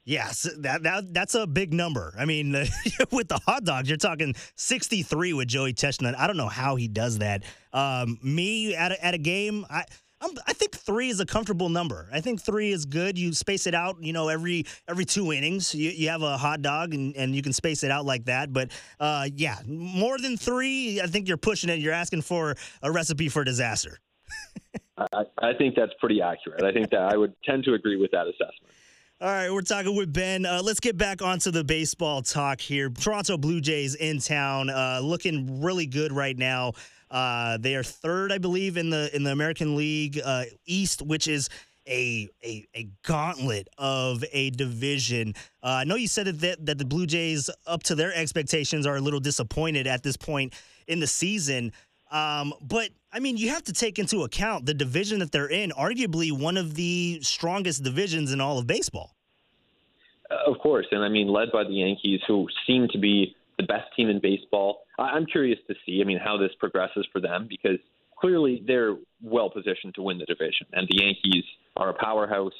Yes, 0.06 0.48
that, 0.60 0.84
that 0.84 1.14
that's 1.14 1.34
a 1.34 1.48
big 1.48 1.74
number. 1.74 2.14
I 2.18 2.26
mean, 2.26 2.52
with 3.12 3.28
the 3.28 3.40
hot 3.44 3.64
dogs, 3.64 3.90
you're 3.90 3.98
talking 3.98 4.36
63 4.56 5.34
with 5.34 5.48
Joey 5.48 5.74
Chestnut. 5.74 6.16
I 6.16 6.28
don't 6.28 6.38
know 6.38 6.48
how 6.48 6.76
he 6.76 6.88
does 6.88 7.18
that. 7.18 7.44
Um, 7.74 8.20
me 8.22 8.76
at 8.76 8.92
a, 8.92 9.06
at 9.06 9.14
a 9.14 9.18
game, 9.18 9.66
I. 9.70 9.84
I'm, 10.22 10.32
i 10.48 10.54
think 10.54 10.74
three 10.74 11.10
is 11.10 11.20
a 11.20 11.26
comfortable 11.26 11.68
number. 11.68 12.08
I 12.12 12.22
think 12.22 12.42
three 12.42 12.72
is 12.72 12.86
good. 12.86 13.20
You 13.20 13.34
space 13.34 13.68
it 13.68 13.76
out, 13.76 13.98
you 14.00 14.14
know, 14.14 14.30
every 14.30 14.66
every 14.88 15.04
two 15.04 15.34
innings. 15.34 15.76
You, 15.76 15.90
you 15.90 16.08
have 16.08 16.22
a 16.22 16.38
hot 16.38 16.62
dog 16.62 16.94
and, 16.94 17.14
and 17.18 17.36
you 17.36 17.42
can 17.42 17.52
space 17.52 17.84
it 17.84 17.92
out 17.92 18.06
like 18.06 18.26
that. 18.26 18.54
But 18.54 18.72
uh, 18.98 19.28
yeah, 19.36 19.58
more 19.68 20.18
than 20.18 20.38
three, 20.38 21.02
I 21.02 21.08
think 21.08 21.28
you're 21.28 21.36
pushing 21.36 21.70
it. 21.70 21.80
You're 21.80 21.94
asking 21.94 22.22
for 22.22 22.56
a 22.82 22.90
recipe 22.90 23.28
for 23.28 23.44
disaster. 23.44 24.00
I, 24.98 25.26
I 25.40 25.54
think 25.54 25.76
that's 25.76 25.94
pretty 26.00 26.22
accurate. 26.22 26.64
I 26.64 26.72
think 26.72 26.92
that 26.92 27.02
I 27.02 27.18
would 27.18 27.34
tend 27.44 27.66
to 27.66 27.74
agree 27.74 27.98
with 27.98 28.12
that 28.12 28.26
assessment. 28.26 28.72
All 29.22 29.30
right, 29.30 29.50
we're 29.50 29.62
talking 29.62 29.96
with 29.96 30.12
Ben. 30.12 30.46
Uh, 30.46 30.62
let's 30.62 30.82
get 30.82 30.98
back 30.98 31.22
onto 31.22 31.50
the 31.50 31.64
baseball 31.64 32.22
talk 32.22 32.60
here. 32.60 32.90
Toronto 32.90 33.38
Blue 33.38 33.62
Jays 33.62 33.96
in 33.96 34.20
town, 34.20 34.70
uh, 34.70 35.00
looking 35.02 35.62
really 35.62 35.86
good 35.86 36.12
right 36.12 36.38
now. 36.38 36.74
Uh, 37.10 37.58
they 37.58 37.76
are 37.76 37.84
third, 37.84 38.34
I 38.34 38.40
believe, 38.40 38.76
in 38.76 38.90
the 38.90 39.10
in 39.16 39.24
the 39.24 39.32
American 39.32 39.78
League 39.78 40.20
uh, 40.22 40.44
East, 40.66 41.02
which 41.02 41.30
is 41.30 41.48
a, 41.88 42.28
a 42.44 42.66
a 42.76 42.90
gauntlet 43.06 43.70
of 43.78 44.22
a 44.34 44.50
division. 44.50 45.34
Uh, 45.64 45.68
I 45.68 45.84
know 45.86 45.96
you 45.96 46.10
said 46.10 46.26
that 46.28 46.66
that 46.66 46.78
the 46.78 46.86
Blue 46.86 47.06
Jays, 47.06 47.50
up 47.66 47.84
to 47.84 47.96
their 47.96 48.14
expectations, 48.14 48.86
are 48.86 48.98
a 48.98 49.02
little 49.02 49.22
disappointed 49.22 49.88
at 49.88 50.04
this 50.04 50.18
point 50.18 50.54
in 50.88 51.00
the 51.00 51.08
season. 51.08 51.72
Um, 52.16 52.54
but 52.62 52.92
I 53.12 53.20
mean, 53.20 53.36
you 53.36 53.50
have 53.50 53.64
to 53.64 53.74
take 53.74 54.00
into 54.00 54.24
account 54.24 54.66
the 54.66 54.74
division 54.74 55.20
that 55.20 55.34
they're 55.34 55.50
in, 55.50 55.72
arguably 55.72 56.32
one 56.32 56.56
of 56.56 56.76
the 56.76 57.20
strongest 57.22 57.84
divisions 57.84 58.32
in 58.32 58.40
all 58.40 58.58
of 58.58 58.66
baseball. 58.66 59.16
Uh, 60.32 60.50
Of 60.50 60.60
course, 60.60 60.88
and 60.92 61.04
I 61.04 61.10
mean, 61.10 61.28
led 61.28 61.52
by 61.52 61.66
the 61.66 61.74
Yankees, 61.74 62.22
who 62.26 62.48
seem 62.66 62.88
to 62.94 62.98
be 62.98 63.36
the 63.58 63.66
best 63.66 63.94
team 63.98 64.10
in 64.10 64.22
baseball. 64.22 64.84
I'm 64.98 65.26
curious 65.26 65.60
to 65.68 65.76
see, 65.86 66.00
I 66.02 66.06
mean, 66.06 66.20
how 66.24 66.38
this 66.38 66.52
progresses 66.58 67.06
for 67.12 67.20
them 67.20 67.48
because 67.50 67.80
clearly 68.18 68.64
they're 68.66 68.96
well 69.22 69.50
positioned 69.50 69.96
to 69.96 70.02
win 70.02 70.18
the 70.18 70.26
division, 70.26 70.68
and 70.72 70.88
the 70.90 71.04
Yankees 71.04 71.44
are 71.76 71.90
a 71.90 71.94
powerhouse. 71.94 72.54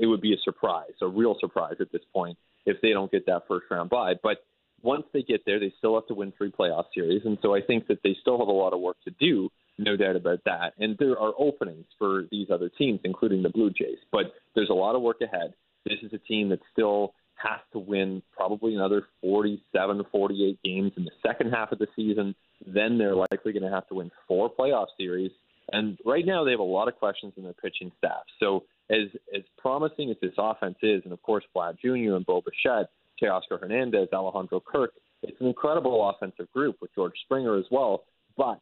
It 0.00 0.06
would 0.06 0.20
be 0.20 0.34
a 0.34 0.40
surprise, 0.42 0.96
a 1.00 1.06
real 1.06 1.36
surprise 1.38 1.76
at 1.78 1.92
this 1.92 2.02
point, 2.12 2.36
if 2.66 2.80
they 2.82 2.90
don't 2.90 3.10
get 3.12 3.24
that 3.26 3.42
first 3.46 3.66
round 3.70 3.88
bye. 3.88 4.14
But 4.20 4.38
once 4.84 5.04
they 5.12 5.22
get 5.22 5.44
there, 5.46 5.58
they 5.58 5.72
still 5.78 5.94
have 5.94 6.06
to 6.08 6.14
win 6.14 6.32
three 6.36 6.50
playoff 6.50 6.84
series, 6.94 7.22
and 7.24 7.38
so 7.42 7.54
I 7.54 7.60
think 7.60 7.88
that 7.88 8.00
they 8.04 8.16
still 8.20 8.38
have 8.38 8.48
a 8.48 8.52
lot 8.52 8.72
of 8.72 8.80
work 8.80 8.96
to 9.04 9.10
do, 9.18 9.50
no 9.78 9.96
doubt 9.96 10.16
about 10.16 10.40
that. 10.44 10.74
And 10.78 10.96
there 10.98 11.18
are 11.18 11.32
openings 11.38 11.86
for 11.98 12.24
these 12.30 12.48
other 12.52 12.68
teams, 12.68 13.00
including 13.04 13.42
the 13.42 13.48
Blue 13.48 13.70
Jays, 13.70 13.98
but 14.12 14.34
there's 14.54 14.70
a 14.70 14.74
lot 14.74 14.94
of 14.94 15.02
work 15.02 15.20
ahead. 15.20 15.54
This 15.84 15.98
is 16.02 16.12
a 16.12 16.18
team 16.18 16.50
that 16.50 16.60
still 16.72 17.14
has 17.36 17.60
to 17.72 17.78
win 17.78 18.22
probably 18.36 18.74
another 18.74 19.04
47, 19.22 20.02
48 20.12 20.58
games 20.62 20.92
in 20.96 21.04
the 21.04 21.10
second 21.26 21.52
half 21.52 21.72
of 21.72 21.78
the 21.78 21.88
season. 21.96 22.34
Then 22.66 22.96
they're 22.98 23.16
likely 23.16 23.52
going 23.52 23.64
to 23.64 23.70
have 23.70 23.88
to 23.88 23.94
win 23.94 24.10
four 24.28 24.50
playoff 24.50 24.86
series. 24.96 25.32
And 25.72 25.98
right 26.04 26.24
now 26.24 26.44
they 26.44 26.52
have 26.52 26.60
a 26.60 26.62
lot 26.62 26.88
of 26.88 26.96
questions 26.96 27.32
in 27.36 27.42
their 27.42 27.54
pitching 27.54 27.90
staff. 27.98 28.22
So 28.38 28.64
as 28.90 29.08
as 29.34 29.42
promising 29.58 30.10
as 30.10 30.16
this 30.20 30.34
offense 30.38 30.76
is, 30.82 31.02
and 31.04 31.12
of 31.12 31.22
course 31.22 31.44
Vlad 31.56 31.78
Jr. 31.80 32.16
and 32.16 32.26
Bo 32.26 32.42
Bichette, 32.42 32.90
Teoscar 33.22 33.60
Hernandez, 33.60 34.08
Alejandro 34.12 34.60
Kirk, 34.60 34.92
it's 35.22 35.40
an 35.40 35.46
incredible 35.46 36.10
offensive 36.10 36.50
group 36.52 36.76
with 36.80 36.94
George 36.94 37.14
Springer 37.24 37.56
as 37.56 37.64
well. 37.70 38.04
But 38.36 38.60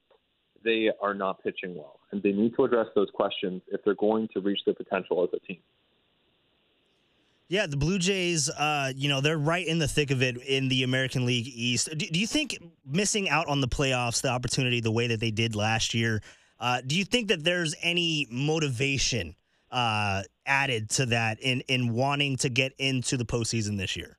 they 0.64 0.90
are 1.00 1.14
not 1.14 1.42
pitching 1.42 1.75
well, 1.75 2.00
and 2.11 2.23
they 2.23 2.32
need 2.32 2.54
to 2.56 2.64
address 2.64 2.87
those 2.94 3.09
questions 3.12 3.62
if 3.68 3.80
they're 3.85 3.94
going 3.94 4.28
to 4.35 4.40
reach 4.40 4.61
their 4.64 4.75
potential 4.75 5.23
as 5.25 5.30
a 5.35 5.47
team. 5.47 5.59
Yeah, 7.49 7.66
the 7.66 7.76
Blue 7.76 7.99
Jays, 7.99 8.49
uh, 8.49 8.92
you 8.97 9.09
know, 9.09 9.21
they're 9.21 9.37
right 9.37 9.66
in 9.66 9.78
the 9.78 9.88
thick 9.88 10.11
of 10.11 10.23
it 10.23 10.38
in 10.38 10.68
the 10.68 10.85
American 10.85 11.26
League 11.26 11.47
East. 11.49 11.90
Do, 11.90 12.06
do 12.06 12.18
you 12.18 12.26
think 12.26 12.59
missing 12.87 13.28
out 13.28 13.47
on 13.49 13.61
the 13.61 13.68
playoffs, 13.68 14.23
the 14.23 14.30
opportunity, 14.30 14.80
the 14.80 14.92
way 14.92 15.09
that 15.09 15.21
they 15.21 15.30
did 15.30 15.54
last 15.54 15.92
year, 15.92 16.23
uh, 16.61 16.80
do 16.87 16.97
you 16.97 17.04
think 17.04 17.28
that 17.28 17.44
there's 17.44 17.75
any 17.82 18.26
motivation 18.30 19.35
uh, 19.71 20.23
added 20.47 20.88
to 20.90 21.06
that 21.06 21.40
in 21.42 21.61
in 21.62 21.92
wanting 21.92 22.37
to 22.37 22.49
get 22.49 22.73
into 22.78 23.16
the 23.16 23.25
postseason 23.25 23.76
this 23.76 23.97
year? 23.97 24.16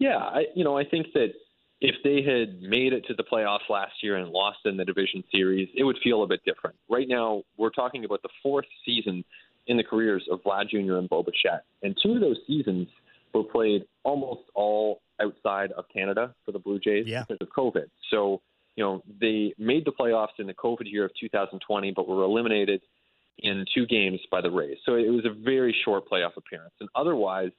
Yeah, 0.00 0.16
I, 0.16 0.46
you 0.56 0.64
know, 0.64 0.76
I 0.76 0.84
think 0.84 1.08
that 1.14 1.28
if 1.80 1.94
they 2.02 2.22
had 2.22 2.60
made 2.60 2.92
it 2.92 3.04
to 3.06 3.14
the 3.14 3.22
playoffs 3.22 3.68
last 3.68 3.92
year 4.02 4.16
and 4.16 4.30
lost 4.30 4.58
in 4.64 4.76
the 4.76 4.84
division 4.84 5.22
series, 5.32 5.68
it 5.76 5.84
would 5.84 5.98
feel 6.02 6.22
a 6.22 6.26
bit 6.26 6.40
different. 6.44 6.74
Right 6.88 7.06
now, 7.08 7.42
we're 7.56 7.70
talking 7.70 8.04
about 8.04 8.22
the 8.22 8.28
fourth 8.42 8.66
season 8.84 9.24
in 9.66 9.76
the 9.76 9.84
careers 9.84 10.26
of 10.30 10.42
Vlad 10.42 10.70
Jr. 10.70 10.96
and 10.96 11.08
Bo 11.08 11.22
Bichette. 11.22 11.64
And 11.82 11.96
two 12.02 12.14
of 12.14 12.20
those 12.20 12.38
seasons 12.46 12.88
were 13.32 13.44
played 13.44 13.84
almost 14.02 14.42
all 14.54 15.00
outside 15.20 15.70
of 15.72 15.84
Canada 15.92 16.34
for 16.44 16.52
the 16.52 16.58
Blue 16.58 16.78
Jays 16.78 17.04
yeah. 17.06 17.24
because 17.28 17.38
of 17.40 17.48
COVID. 17.48 17.88
So, 18.10 18.40
you 18.76 18.84
know, 18.84 19.02
they 19.20 19.54
made 19.58 19.84
the 19.84 19.92
playoffs 19.92 20.38
in 20.38 20.46
the 20.46 20.54
COVID 20.54 20.90
year 20.90 21.04
of 21.04 21.12
2020, 21.20 21.92
but 21.92 22.08
were 22.08 22.24
eliminated 22.24 22.80
in 23.38 23.64
two 23.74 23.86
games 23.86 24.20
by 24.30 24.40
the 24.40 24.50
Rays. 24.50 24.78
So 24.84 24.94
it 24.94 25.10
was 25.10 25.24
a 25.24 25.32
very 25.32 25.74
short 25.84 26.08
playoff 26.10 26.36
appearance. 26.36 26.74
And 26.80 26.88
otherwise, 26.94 27.50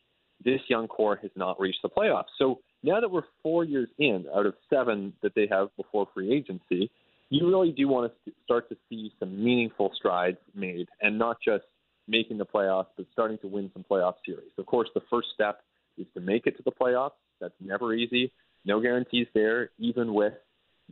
this 0.43 0.61
young 0.67 0.87
core 0.87 1.17
has 1.21 1.31
not 1.35 1.59
reached 1.59 1.81
the 1.81 1.89
playoffs. 1.89 2.31
So 2.37 2.59
now 2.83 2.99
that 2.99 3.09
we're 3.09 3.23
four 3.43 3.63
years 3.63 3.89
in 3.97 4.25
out 4.35 4.45
of 4.45 4.55
seven 4.69 5.13
that 5.21 5.33
they 5.35 5.47
have 5.51 5.69
before 5.77 6.07
free 6.13 6.33
agency, 6.33 6.89
you 7.29 7.47
really 7.47 7.71
do 7.71 7.87
want 7.87 8.11
to 8.25 8.31
start 8.43 8.69
to 8.69 8.77
see 8.89 9.13
some 9.19 9.43
meaningful 9.43 9.91
strides 9.95 10.37
made 10.53 10.87
and 11.01 11.17
not 11.17 11.37
just 11.43 11.63
making 12.07 12.37
the 12.37 12.45
playoffs, 12.45 12.87
but 12.97 13.05
starting 13.13 13.37
to 13.39 13.47
win 13.47 13.69
some 13.73 13.85
playoff 13.89 14.15
series. 14.25 14.51
Of 14.57 14.65
course, 14.65 14.89
the 14.93 15.01
first 15.09 15.29
step 15.33 15.61
is 15.97 16.07
to 16.13 16.19
make 16.19 16.47
it 16.47 16.57
to 16.57 16.63
the 16.63 16.71
playoffs. 16.71 17.11
That's 17.39 17.53
never 17.59 17.93
easy. 17.93 18.31
No 18.65 18.81
guarantees 18.81 19.27
there, 19.33 19.69
even 19.79 20.13
with 20.13 20.33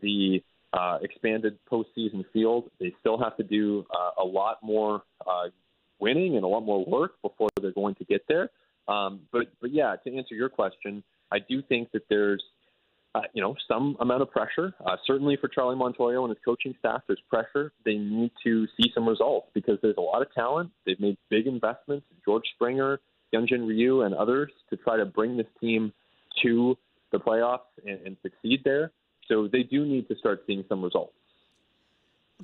the 0.02 0.42
uh, 0.74 1.00
expanded 1.02 1.58
postseason 1.72 2.24
field. 2.32 2.70
They 2.80 2.94
still 3.00 3.18
have 3.18 3.36
to 3.38 3.44
do 3.44 3.86
uh, 3.94 4.24
a 4.24 4.26
lot 4.26 4.60
more 4.64 5.04
uh, 5.28 5.50
winning 6.00 6.36
and 6.36 6.44
a 6.44 6.48
lot 6.48 6.62
more 6.62 6.86
work 6.86 7.14
before 7.22 7.50
they're 7.62 7.72
going 7.72 7.96
to 7.96 8.06
get 8.06 8.22
there. 8.28 8.50
Um, 8.90 9.22
but 9.32 9.48
but 9.62 9.72
yeah, 9.72 9.96
to 10.04 10.18
answer 10.18 10.36
your 10.36 10.50
question, 10.50 11.04
I 11.32 11.40
do 11.40 11.62
think 11.62 11.92
that 11.92 12.04
there's 12.10 12.44
uh, 13.16 13.22
you 13.34 13.42
know, 13.42 13.56
some 13.68 13.98
amount 14.00 14.22
of 14.22 14.30
pressure. 14.30 14.74
Uh, 14.86 14.96
certainly 15.06 15.38
for 15.40 15.48
Charlie 15.48 15.76
Montoyo 15.76 16.24
and 16.24 16.30
his 16.30 16.38
coaching 16.46 16.76
staff, 16.80 17.02
there's 17.08 17.22
pressure. 17.30 17.72
They 17.84 17.96
need 17.96 18.32
to 18.44 18.68
see 18.78 18.92
some 18.94 19.08
results 19.08 19.48
because 19.54 19.80
there's 19.82 19.98
a 19.98 20.02
lot 20.02 20.22
of 20.22 20.32
talent. 20.34 20.72
They've 20.86 21.00
made 21.00 21.18
big 21.30 21.48
investments. 21.48 22.06
George 22.24 22.44
Springer, 22.56 23.00
Hyunjin 23.34 23.68
Ryu, 23.68 24.04
and 24.04 24.14
others 24.14 24.52
to 24.70 24.78
try 24.78 24.98
to 24.98 25.06
bring 25.06 25.38
this 25.38 25.48
team 25.60 25.92
to 26.44 26.78
the 27.12 27.20
playoffs 27.20 27.60
and, 27.86 28.00
and 28.06 28.18
succeed 28.22 28.62
there. 28.64 28.92
So 29.28 29.48
they 29.52 29.64
do 29.64 29.86
need 29.86 30.08
to 30.10 30.16
start 30.16 30.44
seeing 30.46 30.64
some 30.70 30.84
results. 30.84 31.14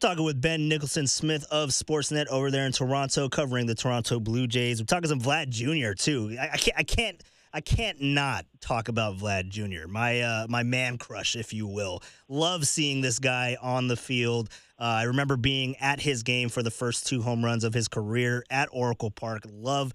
Talking 0.02 0.26
with 0.26 0.42
Ben 0.42 0.68
Nicholson 0.68 1.08
Smith 1.08 1.46
of 1.50 1.70
Sportsnet 1.70 2.28
over 2.28 2.52
there 2.52 2.66
in 2.66 2.74
Toronto, 2.74 3.30
covering 3.30 3.66
the 3.66 3.76
Toronto 3.76 4.20
Blue 4.20 4.46
Jays. 4.46 4.82
We're 4.82 4.86
talking 4.86 5.08
some 5.08 5.22
Vlad 5.22 5.48
Jr. 5.48 5.94
too. 5.94 6.36
I, 6.38 6.50
I 6.54 6.58
can't. 6.58 6.78
I 6.78 6.84
can't 6.84 7.24
I 7.54 7.62
can't 7.62 8.02
not 8.02 8.46
talk 8.60 8.90
about 8.90 9.18
Vlad 9.18 9.48
Jr. 9.48 9.88
My 9.88 10.20
uh, 10.20 10.48
my 10.50 10.64
man 10.64 10.98
crush, 10.98 11.38
if 11.38 11.54
you 11.54 11.66
will. 11.66 12.04
Love 12.28 12.68
seeing 12.68 13.00
this 13.00 13.20
guy 13.20 13.56
on 13.62 13.88
the 13.88 13.96
field. 13.96 14.50
Uh, 14.78 14.84
I 14.84 15.04
remember 15.04 15.38
being 15.38 15.78
at 15.78 16.02
his 16.02 16.24
game 16.24 16.50
for 16.50 16.62
the 16.62 16.72
first 16.72 17.08
two 17.08 17.22
home 17.22 17.46
runs 17.46 17.64
of 17.64 17.74
his 17.74 17.88
career 17.88 18.44
at 18.50 18.68
Oracle 18.74 19.10
Park. 19.10 19.44
Love 19.50 19.94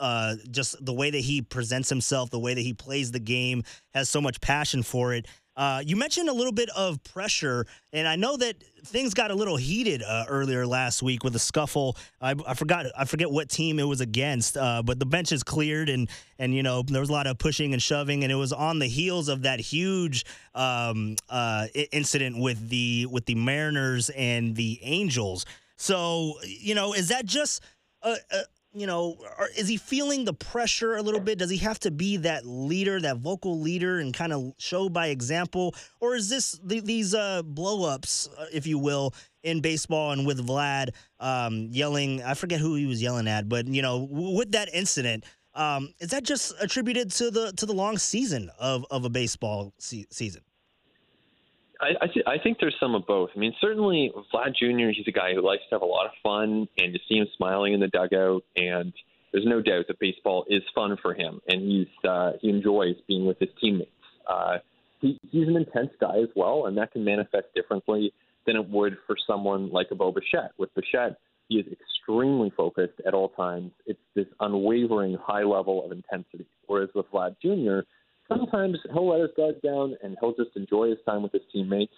uh, 0.00 0.36
just 0.50 0.82
the 0.82 0.94
way 0.94 1.10
that 1.10 1.18
he 1.18 1.42
presents 1.42 1.88
himself, 1.88 2.30
the 2.30 2.38
way 2.38 2.54
that 2.54 2.60
he 2.60 2.72
plays 2.72 3.12
the 3.12 3.20
game, 3.20 3.64
has 3.92 4.08
so 4.08 4.20
much 4.20 4.40
passion 4.40 4.82
for 4.82 5.12
it. 5.12 5.26
Uh, 5.56 5.82
you 5.84 5.96
mentioned 5.96 6.28
a 6.28 6.32
little 6.32 6.52
bit 6.52 6.70
of 6.70 7.02
pressure, 7.04 7.66
and 7.92 8.08
I 8.08 8.16
know 8.16 8.36
that 8.36 8.56
things 8.84 9.12
got 9.12 9.30
a 9.30 9.34
little 9.34 9.56
heated 9.56 10.02
uh, 10.02 10.24
earlier 10.28 10.66
last 10.66 11.02
week 11.02 11.24
with 11.24 11.36
a 11.36 11.38
scuffle. 11.38 11.96
I, 12.20 12.34
I, 12.46 12.54
forgot, 12.54 12.86
I 12.96 13.04
forget 13.04 13.30
what 13.30 13.50
team 13.50 13.78
it 13.78 13.84
was 13.84 14.00
against, 14.00 14.56
uh, 14.56 14.82
but 14.82 14.98
the 14.98 15.06
benches 15.06 15.42
cleared, 15.42 15.88
and 15.88 16.08
and 16.38 16.54
you 16.54 16.62
know 16.62 16.82
there 16.82 17.00
was 17.00 17.10
a 17.10 17.12
lot 17.12 17.26
of 17.26 17.38
pushing 17.38 17.74
and 17.74 17.82
shoving, 17.82 18.22
and 18.22 18.32
it 18.32 18.36
was 18.36 18.52
on 18.52 18.78
the 18.78 18.86
heels 18.86 19.28
of 19.28 19.42
that 19.42 19.60
huge 19.60 20.24
um, 20.54 21.16
uh, 21.28 21.66
incident 21.92 22.38
with 22.38 22.68
the 22.70 23.06
with 23.10 23.26
the 23.26 23.34
Mariners 23.34 24.10
and 24.10 24.56
the 24.56 24.78
Angels. 24.82 25.44
So 25.76 26.36
you 26.44 26.74
know, 26.74 26.94
is 26.94 27.08
that 27.08 27.26
just 27.26 27.62
a, 28.02 28.16
a 28.30 28.42
you 28.74 28.86
know, 28.86 29.16
is 29.56 29.68
he 29.68 29.76
feeling 29.76 30.24
the 30.24 30.32
pressure 30.32 30.96
a 30.96 31.02
little 31.02 31.20
bit? 31.20 31.38
Does 31.38 31.50
he 31.50 31.58
have 31.58 31.78
to 31.80 31.90
be 31.90 32.16
that 32.18 32.46
leader, 32.46 33.00
that 33.00 33.18
vocal 33.18 33.60
leader, 33.60 33.98
and 33.98 34.14
kind 34.14 34.32
of 34.32 34.54
show 34.58 34.88
by 34.88 35.08
example, 35.08 35.74
or 36.00 36.14
is 36.14 36.28
this 36.28 36.58
these 36.64 37.14
uh, 37.14 37.42
blowups, 37.42 38.28
uh, 38.38 38.46
if 38.52 38.66
you 38.66 38.78
will, 38.78 39.14
in 39.42 39.60
baseball 39.60 40.12
and 40.12 40.26
with 40.26 40.46
Vlad 40.46 40.90
um, 41.20 41.68
yelling? 41.70 42.22
I 42.22 42.34
forget 42.34 42.60
who 42.60 42.74
he 42.74 42.86
was 42.86 43.02
yelling 43.02 43.28
at, 43.28 43.48
but 43.48 43.66
you 43.66 43.82
know, 43.82 44.08
with 44.10 44.52
that 44.52 44.72
incident, 44.72 45.24
um, 45.54 45.92
is 46.00 46.10
that 46.10 46.22
just 46.22 46.54
attributed 46.60 47.10
to 47.12 47.30
the 47.30 47.52
to 47.52 47.66
the 47.66 47.74
long 47.74 47.98
season 47.98 48.50
of 48.58 48.86
of 48.90 49.04
a 49.04 49.10
baseball 49.10 49.74
se- 49.78 50.06
season? 50.10 50.42
I, 51.82 52.04
I, 52.04 52.06
th- 52.06 52.26
I 52.26 52.38
think 52.38 52.58
there's 52.60 52.76
some 52.78 52.94
of 52.94 53.06
both. 53.06 53.30
I 53.34 53.38
mean, 53.38 53.54
certainly 53.60 54.12
Vlad 54.32 54.54
Jr. 54.54 54.90
He's 54.96 55.08
a 55.08 55.12
guy 55.12 55.34
who 55.34 55.44
likes 55.44 55.62
to 55.68 55.74
have 55.74 55.82
a 55.82 55.86
lot 55.86 56.06
of 56.06 56.12
fun, 56.22 56.68
and 56.78 56.92
you 56.92 57.00
see 57.08 57.16
him 57.16 57.26
smiling 57.36 57.74
in 57.74 57.80
the 57.80 57.88
dugout, 57.88 58.44
and 58.56 58.92
there's 59.32 59.46
no 59.46 59.60
doubt 59.60 59.86
that 59.88 59.98
baseball 59.98 60.44
is 60.48 60.62
fun 60.74 60.96
for 61.02 61.12
him, 61.12 61.40
and 61.48 61.60
he's 61.60 62.08
uh, 62.08 62.32
he 62.40 62.50
enjoys 62.50 62.94
being 63.08 63.26
with 63.26 63.38
his 63.40 63.48
teammates. 63.60 63.90
Uh, 64.28 64.58
he, 65.00 65.18
he's 65.30 65.48
an 65.48 65.56
intense 65.56 65.90
guy 66.00 66.18
as 66.18 66.28
well, 66.36 66.66
and 66.66 66.78
that 66.78 66.92
can 66.92 67.04
manifest 67.04 67.46
differently 67.54 68.12
than 68.46 68.56
it 68.56 68.68
would 68.68 68.96
for 69.06 69.16
someone 69.26 69.70
like 69.70 69.88
a 69.90 69.94
Bo 69.94 70.12
Bichette. 70.12 70.52
With 70.58 70.72
Bichette, 70.74 71.18
he 71.48 71.56
is 71.56 71.66
extremely 71.72 72.50
focused 72.56 73.00
at 73.06 73.14
all 73.14 73.30
times. 73.30 73.72
It's 73.86 73.98
this 74.14 74.26
unwavering 74.40 75.16
high 75.20 75.42
level 75.42 75.84
of 75.84 75.90
intensity. 75.90 76.46
Whereas 76.66 76.90
with 76.94 77.10
Vlad 77.10 77.36
Jr., 77.42 77.86
sometimes 78.36 78.78
he'll 78.92 79.08
let 79.08 79.20
his 79.20 79.30
guard 79.36 79.60
down 79.62 79.96
and 80.02 80.16
he'll 80.20 80.34
just 80.34 80.56
enjoy 80.56 80.90
his 80.90 80.98
time 81.06 81.22
with 81.22 81.32
his 81.32 81.42
teammates. 81.52 81.94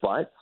But 0.00 0.32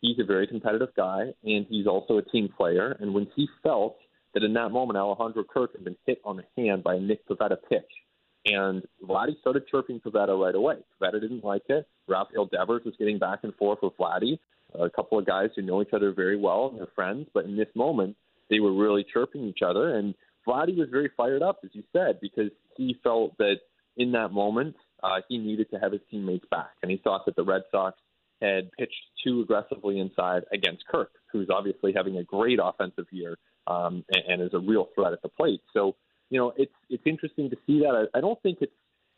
he's 0.00 0.18
a 0.18 0.24
very 0.24 0.46
competitive 0.46 0.90
guy, 0.96 1.32
and 1.44 1.66
he's 1.68 1.86
also 1.86 2.18
a 2.18 2.22
team 2.22 2.48
player. 2.56 2.96
And 3.00 3.14
when 3.14 3.26
he 3.34 3.48
felt 3.62 3.96
that 4.34 4.42
in 4.42 4.52
that 4.54 4.70
moment 4.70 4.98
Alejandro 4.98 5.44
Kirk 5.44 5.72
had 5.72 5.84
been 5.84 5.96
hit 6.06 6.20
on 6.24 6.36
the 6.36 6.44
hand 6.56 6.84
by 6.84 6.96
a 6.96 7.00
Nick 7.00 7.26
Pivetta 7.28 7.56
pitch, 7.68 7.82
and 8.46 8.82
Vladdy 9.06 9.38
started 9.40 9.64
chirping 9.70 10.00
Pivetta 10.00 10.40
right 10.40 10.54
away. 10.54 10.76
Pivetta 11.00 11.20
didn't 11.20 11.44
like 11.44 11.62
it. 11.68 11.86
Rafael 12.08 12.46
Devers 12.46 12.82
was 12.84 12.94
getting 12.98 13.18
back 13.18 13.40
and 13.42 13.54
forth 13.56 13.80
with 13.82 13.96
Vladdy, 13.98 14.38
a 14.78 14.88
couple 14.88 15.18
of 15.18 15.26
guys 15.26 15.50
who 15.54 15.62
know 15.62 15.82
each 15.82 15.92
other 15.92 16.12
very 16.12 16.36
well 16.36 16.68
and 16.68 16.78
they're 16.78 16.88
friends. 16.94 17.26
But 17.34 17.44
in 17.44 17.56
this 17.56 17.68
moment, 17.74 18.16
they 18.48 18.60
were 18.60 18.72
really 18.72 19.04
chirping 19.12 19.44
each 19.44 19.60
other, 19.64 19.96
and 19.96 20.14
Vladdy 20.46 20.76
was 20.76 20.88
very 20.90 21.10
fired 21.16 21.42
up, 21.42 21.58
as 21.64 21.70
you 21.72 21.82
said, 21.92 22.18
because 22.20 22.50
he 22.76 22.96
felt 23.02 23.36
that 23.38 23.56
in 23.96 24.12
that 24.12 24.32
moment 24.32 24.74
uh, 25.02 25.20
he 25.28 25.38
needed 25.38 25.70
to 25.70 25.78
have 25.78 25.92
his 25.92 26.00
teammates 26.10 26.44
back, 26.50 26.70
and 26.82 26.90
he 26.90 26.98
thought 26.98 27.24
that 27.26 27.36
the 27.36 27.44
Red 27.44 27.62
Sox 27.70 27.98
had 28.40 28.70
pitched 28.72 28.94
too 29.22 29.42
aggressively 29.42 29.98
inside 29.98 30.44
against 30.52 30.86
Kirk, 30.86 31.10
who's 31.30 31.48
obviously 31.50 31.92
having 31.94 32.16
a 32.16 32.24
great 32.24 32.58
offensive 32.62 33.06
year 33.10 33.36
um, 33.66 34.04
and, 34.10 34.22
and 34.28 34.42
is 34.42 34.54
a 34.54 34.58
real 34.58 34.88
threat 34.94 35.12
at 35.12 35.22
the 35.22 35.28
plate. 35.28 35.60
So 35.72 35.96
you 36.30 36.38
know, 36.38 36.52
it's 36.56 36.72
it's 36.88 37.02
interesting 37.04 37.50
to 37.50 37.56
see 37.66 37.80
that. 37.80 38.08
I, 38.14 38.18
I 38.18 38.20
don't 38.20 38.40
think 38.42 38.58
it's 38.60 38.72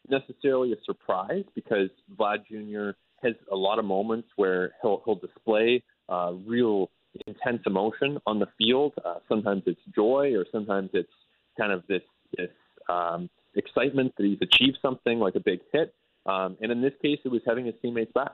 necessarily 0.08 0.72
a 0.72 0.76
surprise 0.84 1.44
because 1.54 1.90
Vlad 2.18 2.46
Jr. 2.50 2.96
has 3.22 3.34
a 3.52 3.56
lot 3.56 3.78
of 3.78 3.84
moments 3.84 4.28
where 4.36 4.72
he'll 4.82 5.02
he'll 5.04 5.16
display 5.16 5.82
uh, 6.08 6.32
real 6.46 6.90
intense 7.26 7.60
emotion 7.66 8.18
on 8.26 8.38
the 8.38 8.46
field. 8.58 8.94
Uh, 9.04 9.16
sometimes 9.28 9.62
it's 9.66 9.80
joy, 9.94 10.32
or 10.34 10.46
sometimes 10.50 10.90
it's 10.94 11.12
kind 11.58 11.70
of 11.70 11.86
this 11.86 12.02
this 12.36 12.50
um, 12.88 13.28
excitement 13.54 14.12
that 14.16 14.24
he's 14.24 14.38
achieved 14.40 14.78
something 14.82 15.18
like 15.18 15.34
a 15.34 15.40
big 15.40 15.60
hit. 15.72 15.94
Um, 16.26 16.56
and 16.60 16.70
in 16.70 16.80
this 16.80 16.92
case, 17.02 17.18
it 17.24 17.28
was 17.28 17.42
having 17.46 17.66
his 17.66 17.74
teammates 17.82 18.12
back. 18.12 18.32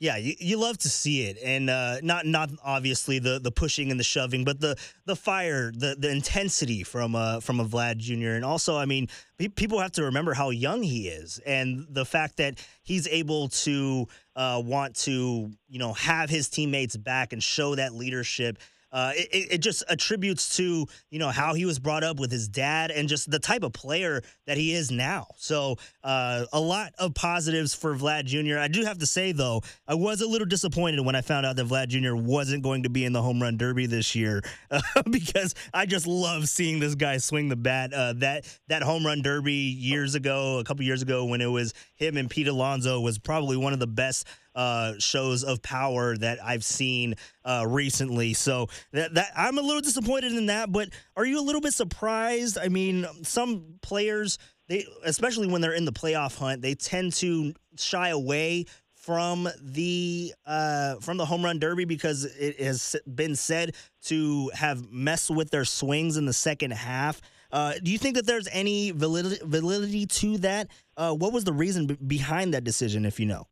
Yeah, 0.00 0.16
you, 0.16 0.34
you 0.38 0.58
love 0.58 0.78
to 0.78 0.88
see 0.88 1.22
it, 1.22 1.38
and 1.44 1.68
uh, 1.68 1.96
not 2.02 2.24
not 2.24 2.50
obviously 2.62 3.18
the 3.18 3.40
the 3.40 3.50
pushing 3.50 3.90
and 3.90 3.98
the 3.98 4.04
shoving, 4.04 4.44
but 4.44 4.60
the 4.60 4.76
the 5.06 5.16
fire, 5.16 5.72
the 5.74 5.96
the 5.98 6.08
intensity 6.08 6.84
from 6.84 7.16
uh 7.16 7.40
from 7.40 7.58
a 7.58 7.64
Vlad 7.64 7.96
Jr. 7.96 8.36
And 8.36 8.44
also, 8.44 8.76
I 8.76 8.84
mean, 8.84 9.08
people 9.56 9.80
have 9.80 9.90
to 9.92 10.04
remember 10.04 10.34
how 10.34 10.50
young 10.50 10.84
he 10.84 11.08
is, 11.08 11.40
and 11.44 11.84
the 11.90 12.04
fact 12.04 12.36
that 12.36 12.64
he's 12.84 13.08
able 13.08 13.48
to 13.48 14.06
uh, 14.36 14.62
want 14.64 14.94
to 14.96 15.50
you 15.68 15.78
know 15.80 15.94
have 15.94 16.30
his 16.30 16.48
teammates 16.48 16.96
back 16.96 17.32
and 17.32 17.42
show 17.42 17.74
that 17.74 17.92
leadership 17.92 18.58
uh, 18.92 19.12
it, 19.14 19.52
it 19.52 19.58
just 19.58 19.84
attributes 19.88 20.56
to 20.56 20.86
you 21.10 21.18
know 21.18 21.28
how 21.28 21.54
he 21.54 21.64
was 21.64 21.78
brought 21.78 22.04
up 22.04 22.18
with 22.18 22.30
his 22.30 22.48
dad 22.48 22.90
and 22.90 23.08
just 23.08 23.30
the 23.30 23.38
type 23.38 23.62
of 23.62 23.72
player 23.72 24.22
that 24.46 24.56
he 24.56 24.74
is 24.74 24.90
now. 24.90 25.26
So 25.36 25.76
uh, 26.02 26.46
a 26.52 26.60
lot 26.60 26.92
of 26.98 27.14
positives 27.14 27.74
for 27.74 27.94
Vlad 27.94 28.24
Jr. 28.24 28.58
I 28.58 28.68
do 28.68 28.84
have 28.84 28.98
to 28.98 29.06
say 29.06 29.32
though, 29.32 29.62
I 29.86 29.94
was 29.94 30.20
a 30.20 30.26
little 30.26 30.46
disappointed 30.46 31.04
when 31.04 31.14
I 31.14 31.20
found 31.20 31.46
out 31.46 31.56
that 31.56 31.66
Vlad 31.66 31.88
Jr. 31.88 32.14
wasn't 32.14 32.62
going 32.62 32.84
to 32.84 32.90
be 32.90 33.04
in 33.04 33.12
the 33.12 33.22
home 33.22 33.42
run 33.42 33.56
derby 33.56 33.86
this 33.86 34.14
year 34.14 34.42
uh, 34.70 34.80
because 35.10 35.54
I 35.74 35.86
just 35.86 36.06
love 36.06 36.48
seeing 36.48 36.78
this 36.78 36.94
guy 36.94 37.18
swing 37.18 37.48
the 37.48 37.56
bat. 37.56 37.92
Uh, 37.92 38.14
that 38.16 38.46
that 38.68 38.82
home 38.82 39.04
run 39.04 39.22
derby 39.22 39.52
years 39.52 40.14
ago, 40.14 40.58
a 40.58 40.64
couple 40.64 40.84
years 40.84 41.02
ago, 41.02 41.24
when 41.24 41.40
it 41.40 41.46
was 41.46 41.74
him 41.94 42.16
and 42.16 42.30
Pete 42.30 42.48
Alonso, 42.48 43.00
was 43.00 43.18
probably 43.18 43.56
one 43.56 43.72
of 43.72 43.78
the 43.78 43.86
best 43.86 44.26
uh, 44.58 44.94
shows 44.98 45.44
of 45.44 45.62
power 45.62 46.16
that 46.16 46.44
I've 46.44 46.64
seen 46.64 47.14
uh, 47.44 47.64
recently. 47.66 48.34
So 48.34 48.66
that, 48.90 49.14
that 49.14 49.30
I'm 49.36 49.56
a 49.56 49.62
little 49.62 49.80
disappointed 49.80 50.32
in 50.32 50.46
that. 50.46 50.72
But 50.72 50.88
are 51.16 51.24
you 51.24 51.38
a 51.38 51.46
little 51.46 51.60
bit 51.60 51.74
surprised? 51.74 52.58
I 52.58 52.66
mean, 52.66 53.06
some 53.22 53.78
players, 53.82 54.36
they 54.66 54.84
especially 55.04 55.46
when 55.46 55.60
they're 55.60 55.72
in 55.74 55.84
the 55.84 55.92
playoff 55.92 56.36
hunt, 56.36 56.60
they 56.60 56.74
tend 56.74 57.12
to 57.14 57.54
shy 57.76 58.08
away 58.08 58.64
from 58.96 59.48
the 59.62 60.34
uh, 60.44 60.96
from 60.96 61.18
the 61.18 61.24
home 61.24 61.44
run 61.44 61.60
derby 61.60 61.84
because 61.84 62.24
it 62.24 62.60
has 62.60 62.96
been 63.14 63.36
said 63.36 63.76
to 64.06 64.50
have 64.54 64.90
messed 64.90 65.30
with 65.30 65.50
their 65.50 65.64
swings 65.64 66.16
in 66.16 66.26
the 66.26 66.32
second 66.32 66.72
half. 66.72 67.20
Uh, 67.52 67.74
do 67.80 67.92
you 67.92 67.98
think 67.98 68.16
that 68.16 68.26
there's 68.26 68.48
any 68.50 68.90
validity, 68.90 69.38
validity 69.44 70.04
to 70.04 70.36
that? 70.38 70.68
Uh, 70.96 71.14
what 71.14 71.32
was 71.32 71.44
the 71.44 71.52
reason 71.52 71.86
b- 71.86 71.96
behind 72.06 72.52
that 72.52 72.64
decision, 72.64 73.06
if 73.06 73.20
you 73.20 73.24
know? 73.24 73.46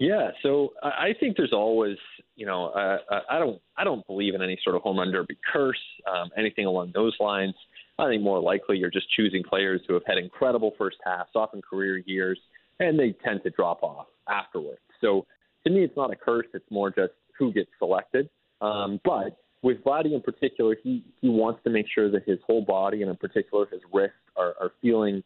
Yeah, 0.00 0.30
so 0.42 0.70
I 0.82 1.10
think 1.20 1.36
there's 1.36 1.52
always, 1.52 1.98
you 2.34 2.46
know, 2.46 2.68
uh, 2.74 2.96
uh, 3.14 3.20
I 3.28 3.38
don't, 3.38 3.60
I 3.76 3.84
don't 3.84 4.04
believe 4.06 4.34
in 4.34 4.40
any 4.40 4.58
sort 4.64 4.74
of 4.74 4.80
home 4.80 4.98
run 4.98 5.12
derby 5.12 5.36
curse, 5.52 5.78
um, 6.10 6.30
anything 6.38 6.64
along 6.64 6.92
those 6.94 7.14
lines. 7.20 7.54
I 7.98 8.08
think 8.08 8.22
more 8.22 8.40
likely 8.40 8.78
you're 8.78 8.90
just 8.90 9.10
choosing 9.14 9.42
players 9.42 9.82
who 9.86 9.92
have 9.92 10.02
had 10.06 10.16
incredible 10.16 10.72
first 10.78 10.96
halves, 11.04 11.28
often 11.34 11.60
career 11.60 11.98
years, 12.06 12.40
and 12.78 12.98
they 12.98 13.14
tend 13.22 13.42
to 13.42 13.50
drop 13.50 13.82
off 13.82 14.06
afterwards. 14.26 14.80
So 15.02 15.26
to 15.66 15.70
me, 15.70 15.84
it's 15.84 15.96
not 15.98 16.10
a 16.10 16.16
curse; 16.16 16.46
it's 16.54 16.70
more 16.70 16.88
just 16.88 17.12
who 17.38 17.52
gets 17.52 17.68
selected. 17.78 18.30
Um, 18.62 19.00
but 19.04 19.36
with 19.60 19.84
Vladdy 19.84 20.14
in 20.14 20.22
particular, 20.22 20.78
he 20.82 21.04
he 21.20 21.28
wants 21.28 21.62
to 21.64 21.70
make 21.70 21.84
sure 21.94 22.10
that 22.10 22.22
his 22.26 22.38
whole 22.46 22.64
body 22.64 23.02
and 23.02 23.10
in 23.10 23.16
particular 23.18 23.66
his 23.70 23.82
wrist 23.92 24.14
are, 24.34 24.54
are 24.58 24.72
feeling 24.80 25.22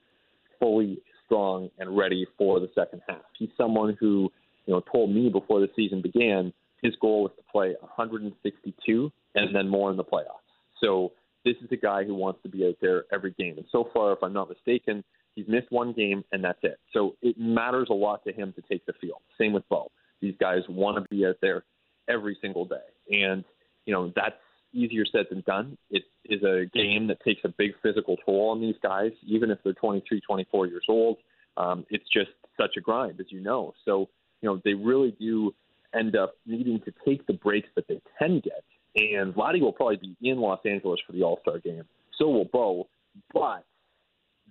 fully 0.59 0.99
strong 1.25 1.71
and 1.79 1.97
ready 1.97 2.27
for 2.37 2.59
the 2.59 2.69
second 2.75 3.03
half. 3.09 3.23
He's 3.39 3.51
someone 3.57 3.97
who 4.01 4.33
you 4.67 4.75
know, 4.75 4.83
told 4.93 5.11
me 5.11 5.29
before 5.29 5.61
the 5.61 5.69
season 5.77 6.03
began 6.03 6.53
his 6.85 6.95
goal 7.01 7.23
was 7.23 7.33
to 7.37 7.43
play 7.51 7.75
162 7.81 9.13
and 9.35 9.57
then 9.57 9.69
more 9.69 9.91
in 9.91 9.97
the 9.97 10.05
playoffs. 10.05 10.45
So 10.81 11.13
this 11.45 11.57
is 11.63 11.69
a 11.73 11.77
guy 11.77 12.05
who 12.05 12.15
wants 12.15 12.41
to 12.43 12.49
be 12.49 12.67
out 12.67 12.77
there 12.81 13.05
every 13.13 13.33
game. 13.33 13.57
And 13.57 13.67
so 13.73 13.89
far, 13.93 14.13
if 14.13 14.19
I'm 14.23 14.35
not 14.35 14.51
mistaken, 14.51 15.03
he's 15.35 15.49
missed 15.49 15.71
one 15.71 15.95
game 15.95 16.23
and 16.31 16.45
that's 16.45 16.59
it. 16.63 16.79
So 16.93 17.17
it 17.23 17.37
matters 17.39 17.89
a 17.91 17.95
lot 17.95 18.23
to 18.25 18.33
him 18.33 18.53
to 18.57 18.63
take 18.71 18.85
the 18.85 18.93
field. 19.01 19.23
Same 19.41 19.55
with 19.55 19.67
Bo. 19.71 19.91
These 20.21 20.35
guys 20.39 20.61
want 20.69 21.03
to 21.03 21.09
be 21.09 21.27
out 21.27 21.37
there 21.41 21.65
every 22.09 22.37
single 22.43 22.67
day. 22.67 22.77
And, 23.11 23.45
you 23.87 23.95
know, 23.95 24.13
that's 24.15 24.37
easier 24.75 25.05
said 25.11 25.25
than 25.31 25.43
done. 25.47 25.79
It 25.91 26.03
is 26.27 26.43
a 26.43 26.67
game 26.75 27.07
that 27.07 27.25
takes 27.25 27.41
a 27.45 27.55
big 27.57 27.73
physical 27.83 28.19
toll 28.27 28.51
on 28.51 28.61
these 28.61 28.77
guys, 28.83 29.13
even 29.27 29.51
if 29.51 29.59
they're 29.65 29.73
23, 29.73 30.21
24 30.21 30.67
years 30.67 30.85
old. 30.89 31.17
Um, 31.57 31.87
it's 31.89 32.05
just 32.13 32.31
such 32.61 32.77
a 32.77 32.81
grind, 32.81 33.21
as 33.21 33.27
you 33.31 33.41
know. 33.41 33.73
So 33.87 34.11
you 34.45 34.51
know, 34.51 34.61
they 34.63 34.75
really 34.75 35.17
do 35.19 35.55
end 35.99 36.15
up 36.17 36.35
needing 36.45 36.79
to 36.81 36.93
take 37.07 37.27
the 37.27 37.33
breaks 37.33 37.69
that 37.77 37.89
they 37.89 37.99
can 38.19 38.41
get. 38.45 38.63
And 38.95 39.35
Vladdy 39.35 39.61
will 39.61 39.73
probably 39.73 39.97
be 39.97 40.29
in 40.29 40.39
Los 40.39 40.61
Angeles 40.67 41.01
for 41.07 41.15
the 41.15 41.23
All 41.23 41.39
Star 41.41 41.59
game. 41.59 41.85
So 42.19 42.29
will 42.29 42.45
Bo. 42.45 42.87
But 43.33 43.65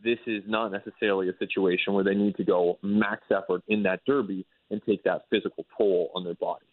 this 0.03 0.17
is 0.25 0.41
not 0.47 0.71
necessarily 0.71 1.29
a 1.29 1.37
situation 1.37 1.93
where 1.93 2.03
they 2.03 2.15
need 2.15 2.35
to 2.37 2.43
go 2.43 2.79
max 2.81 3.21
effort 3.29 3.61
in 3.67 3.83
that 3.83 4.01
derby 4.07 4.47
and 4.71 4.81
take 4.83 5.03
that 5.03 5.25
physical 5.29 5.63
toll 5.77 6.09
on 6.15 6.23
their 6.23 6.33
body. 6.33 6.65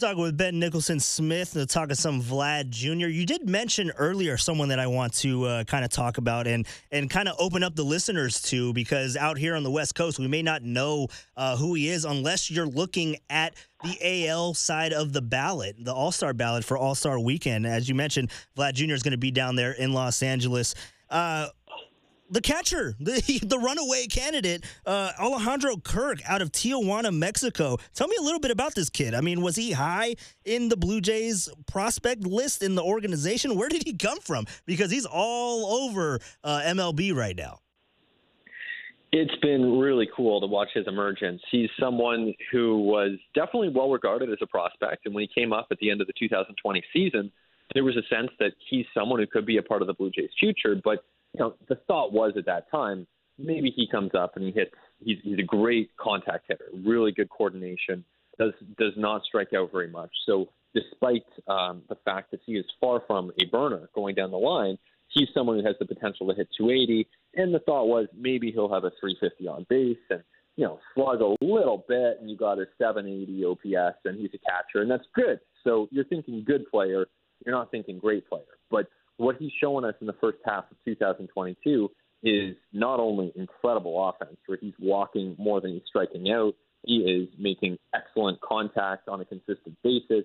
Talking 0.00 0.22
with 0.22 0.38
Ben 0.38 0.58
Nicholson 0.58 0.98
Smith 0.98 1.52
to 1.52 1.66
talk 1.66 1.90
of 1.90 1.98
some 1.98 2.22
Vlad 2.22 2.70
Jr. 2.70 3.08
You 3.08 3.26
did 3.26 3.46
mention 3.46 3.90
earlier 3.98 4.38
someone 4.38 4.70
that 4.70 4.78
I 4.78 4.86
want 4.86 5.12
to 5.16 5.44
uh, 5.44 5.64
kind 5.64 5.84
of 5.84 5.90
talk 5.90 6.16
about 6.16 6.46
and 6.46 6.66
and 6.90 7.10
kind 7.10 7.28
of 7.28 7.36
open 7.38 7.62
up 7.62 7.76
the 7.76 7.82
listeners 7.82 8.40
to 8.44 8.72
because 8.72 9.14
out 9.14 9.36
here 9.36 9.54
on 9.54 9.62
the 9.62 9.70
West 9.70 9.94
Coast 9.94 10.18
we 10.18 10.26
may 10.26 10.40
not 10.40 10.62
know 10.62 11.08
uh, 11.36 11.54
who 11.58 11.74
he 11.74 11.90
is 11.90 12.06
unless 12.06 12.50
you're 12.50 12.64
looking 12.64 13.18
at 13.28 13.54
the 13.84 14.26
AL 14.26 14.54
side 14.54 14.94
of 14.94 15.12
the 15.12 15.20
ballot, 15.20 15.76
the 15.78 15.92
All 15.92 16.12
Star 16.12 16.32
ballot 16.32 16.64
for 16.64 16.78
All 16.78 16.94
Star 16.94 17.20
Weekend. 17.20 17.66
As 17.66 17.86
you 17.86 17.94
mentioned, 17.94 18.30
Vlad 18.56 18.72
Jr. 18.72 18.94
is 18.94 19.02
going 19.02 19.12
to 19.12 19.18
be 19.18 19.30
down 19.30 19.54
there 19.54 19.72
in 19.72 19.92
Los 19.92 20.22
Angeles. 20.22 20.74
Uh, 21.10 21.48
the 22.30 22.40
catcher, 22.40 22.94
the 23.00 23.40
the 23.42 23.58
runaway 23.58 24.06
candidate, 24.06 24.64
uh, 24.86 25.12
Alejandro 25.18 25.76
Kirk 25.76 26.18
out 26.28 26.40
of 26.40 26.52
Tijuana, 26.52 27.14
Mexico. 27.14 27.76
Tell 27.94 28.08
me 28.08 28.16
a 28.18 28.22
little 28.22 28.40
bit 28.40 28.50
about 28.50 28.74
this 28.74 28.88
kid. 28.88 29.14
I 29.14 29.20
mean, 29.20 29.42
was 29.42 29.56
he 29.56 29.72
high 29.72 30.16
in 30.44 30.68
the 30.68 30.76
Blue 30.76 31.00
Jays 31.00 31.48
prospect 31.66 32.24
list 32.24 32.62
in 32.62 32.74
the 32.74 32.82
organization? 32.82 33.56
Where 33.56 33.68
did 33.68 33.82
he 33.84 33.94
come 33.94 34.20
from? 34.20 34.46
Because 34.66 34.90
he's 34.90 35.06
all 35.06 35.84
over 35.84 36.20
uh, 36.44 36.60
MLB 36.64 37.14
right 37.14 37.36
now. 37.36 37.58
It's 39.12 39.34
been 39.42 39.80
really 39.80 40.08
cool 40.16 40.40
to 40.40 40.46
watch 40.46 40.68
his 40.72 40.86
emergence. 40.86 41.42
He's 41.50 41.68
someone 41.80 42.32
who 42.52 42.78
was 42.78 43.18
definitely 43.34 43.70
well 43.70 43.90
regarded 43.90 44.30
as 44.30 44.38
a 44.40 44.46
prospect, 44.46 45.04
and 45.04 45.14
when 45.14 45.22
he 45.22 45.40
came 45.40 45.52
up 45.52 45.66
at 45.72 45.78
the 45.78 45.90
end 45.90 46.00
of 46.00 46.06
the 46.06 46.12
2020 46.16 46.82
season, 46.92 47.32
there 47.74 47.82
was 47.82 47.96
a 47.96 48.02
sense 48.14 48.30
that 48.38 48.52
he's 48.68 48.86
someone 48.94 49.18
who 49.18 49.26
could 49.26 49.46
be 49.46 49.56
a 49.56 49.62
part 49.62 49.80
of 49.82 49.88
the 49.88 49.94
Blue 49.94 50.10
Jays' 50.10 50.30
future, 50.38 50.80
but 50.82 51.04
you 51.34 51.40
know, 51.40 51.54
the 51.68 51.76
thought 51.86 52.12
was 52.12 52.32
at 52.36 52.46
that 52.46 52.70
time, 52.70 53.06
maybe 53.38 53.72
he 53.74 53.86
comes 53.88 54.10
up 54.14 54.36
and 54.36 54.44
he 54.44 54.50
hits. 54.50 54.72
He's, 55.02 55.18
he's 55.22 55.38
a 55.38 55.42
great 55.42 55.90
contact 55.96 56.46
hitter, 56.48 56.66
really 56.84 57.12
good 57.12 57.30
coordination. 57.30 58.04
Does 58.38 58.52
does 58.78 58.92
not 58.96 59.22
strike 59.24 59.52
out 59.54 59.70
very 59.72 59.88
much. 59.88 60.10
So 60.26 60.48
despite 60.74 61.24
um, 61.48 61.82
the 61.88 61.96
fact 62.04 62.30
that 62.30 62.40
he 62.44 62.52
is 62.52 62.64
far 62.80 63.02
from 63.06 63.32
a 63.40 63.46
burner 63.46 63.88
going 63.94 64.14
down 64.14 64.30
the 64.30 64.38
line, 64.38 64.78
he's 65.08 65.28
someone 65.34 65.58
who 65.58 65.66
has 65.66 65.76
the 65.78 65.86
potential 65.86 66.28
to 66.28 66.34
hit 66.34 66.48
280. 66.56 67.06
And 67.34 67.54
the 67.54 67.60
thought 67.60 67.86
was 67.86 68.06
maybe 68.16 68.50
he'll 68.50 68.72
have 68.72 68.84
a 68.84 68.92
350 69.00 69.48
on 69.48 69.66
base 69.68 69.98
and 70.10 70.22
you 70.56 70.64
know 70.64 70.78
slug 70.94 71.20
a 71.20 71.36
little 71.44 71.84
bit, 71.88 72.18
and 72.20 72.28
you 72.28 72.36
got 72.36 72.58
a 72.58 72.66
780 72.78 73.44
OPS, 73.44 73.98
and 74.04 74.18
he's 74.18 74.30
a 74.34 74.38
catcher, 74.38 74.82
and 74.82 74.90
that's 74.90 75.06
good. 75.14 75.40
So 75.64 75.88
you're 75.90 76.04
thinking 76.04 76.44
good 76.44 76.68
player. 76.70 77.06
You're 77.44 77.54
not 77.54 77.70
thinking 77.70 77.98
great 77.98 78.28
player, 78.28 78.42
but 78.70 78.86
what 79.20 79.36
he's 79.38 79.52
showing 79.60 79.84
us 79.84 79.94
in 80.00 80.06
the 80.06 80.14
first 80.14 80.38
half 80.46 80.64
of 80.70 80.76
2022 80.84 81.90
is 82.22 82.56
not 82.72 83.00
only 83.00 83.32
incredible 83.36 84.08
offense, 84.08 84.36
where 84.46 84.58
he's 84.60 84.72
walking 84.80 85.36
more 85.38 85.60
than 85.60 85.72
he's 85.72 85.82
striking 85.86 86.30
out, 86.30 86.54
he 86.86 86.96
is 86.96 87.28
making 87.38 87.78
excellent 87.94 88.40
contact 88.40 89.08
on 89.08 89.20
a 89.20 89.24
consistent 89.24 89.76
basis, 89.84 90.24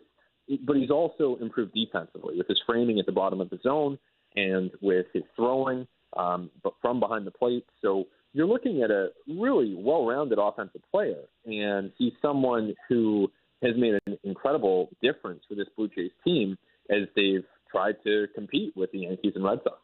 but 0.65 0.77
he's 0.77 0.89
also 0.89 1.37
improved 1.41 1.73
defensively 1.73 2.37
with 2.37 2.47
his 2.47 2.59
framing 2.65 2.97
at 2.99 3.05
the 3.05 3.11
bottom 3.11 3.41
of 3.41 3.49
the 3.49 3.59
zone 3.63 3.97
and 4.35 4.71
with 4.81 5.05
his 5.13 5.23
throwing 5.35 5.85
um, 6.15 6.49
but 6.63 6.73
from 6.81 7.01
behind 7.01 7.27
the 7.27 7.31
plate. 7.31 7.65
So 7.81 8.05
you're 8.33 8.47
looking 8.47 8.81
at 8.81 8.91
a 8.91 9.09
really 9.27 9.75
well-rounded 9.77 10.37
offensive 10.41 10.81
player, 10.89 11.23
and 11.45 11.91
he's 11.97 12.13
someone 12.21 12.73
who 12.87 13.29
has 13.61 13.73
made 13.77 13.99
an 14.05 14.17
incredible 14.23 14.89
difference 15.01 15.43
for 15.49 15.55
this 15.55 15.67
Blue 15.75 15.89
Jays 15.89 16.11
team 16.23 16.57
as 16.89 17.07
they've 17.15 17.43
tried 17.75 17.95
to 18.05 18.27
compete 18.33 18.73
with 18.75 18.91
the 18.91 18.99
Yankees 18.99 19.33
and 19.35 19.43
Red 19.43 19.59
Sox. 19.63 19.79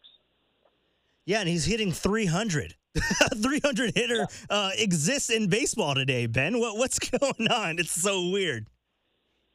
Yeah, 1.26 1.40
and 1.40 1.50
he's 1.50 1.66
hitting 1.66 1.92
300. 1.92 2.76
300 3.42 3.96
hitter 3.96 4.16
yeah. 4.16 4.26
uh, 4.50 4.70
exists 4.78 5.30
in 5.30 5.48
baseball 5.48 5.96
today, 5.96 6.26
Ben. 6.26 6.60
What, 6.60 6.78
what's 6.78 7.00
going 7.20 7.48
on? 7.50 7.80
It's 7.80 7.92
so 7.92 8.30
weird. 8.30 8.68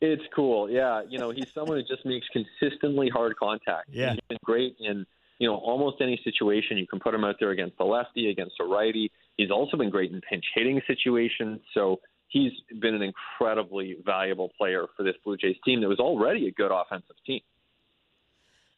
It's 0.01 0.23
cool. 0.35 0.71
Yeah. 0.71 1.03
You 1.09 1.19
know, 1.19 1.31
he's 1.31 1.51
someone 1.55 1.79
who 1.79 1.83
just 1.83 2.05
makes 2.05 2.27
consistently 2.29 3.09
hard 3.09 3.37
contact. 3.37 3.89
Yeah. 3.91 4.13
He's 4.13 4.21
been 4.29 4.39
great 4.45 4.77
in 4.79 5.07
you 5.39 5.47
know, 5.47 5.57
almost 5.57 5.97
any 6.01 6.19
situation 6.25 6.79
you 6.79 6.87
can 6.87 6.99
put 6.99 7.15
him 7.15 7.23
out 7.23 7.37
there 7.39 7.51
against 7.51 7.75
a 7.79 7.85
lefty, 7.85 8.31
against 8.31 8.55
a 8.59 8.65
righty. 8.65 9.13
He's 9.37 9.51
also 9.51 9.77
been 9.77 9.91
great 9.91 10.11
in 10.11 10.21
pinch 10.23 10.45
hitting 10.55 10.81
situations. 10.87 11.61
So 11.75 12.01
he's 12.29 12.53
been 12.81 12.95
an 12.95 13.03
incredibly 13.03 13.99
valuable 14.05 14.51
player 14.57 14.87
for 14.97 15.03
this 15.03 15.15
Blue 15.25 15.37
Jays 15.37 15.57
team 15.63 15.83
that 15.83 15.89
was 15.89 15.99
already 15.99 16.49
a 16.49 16.53
good 16.53 16.71
offensive 16.73 17.17
team 17.27 17.41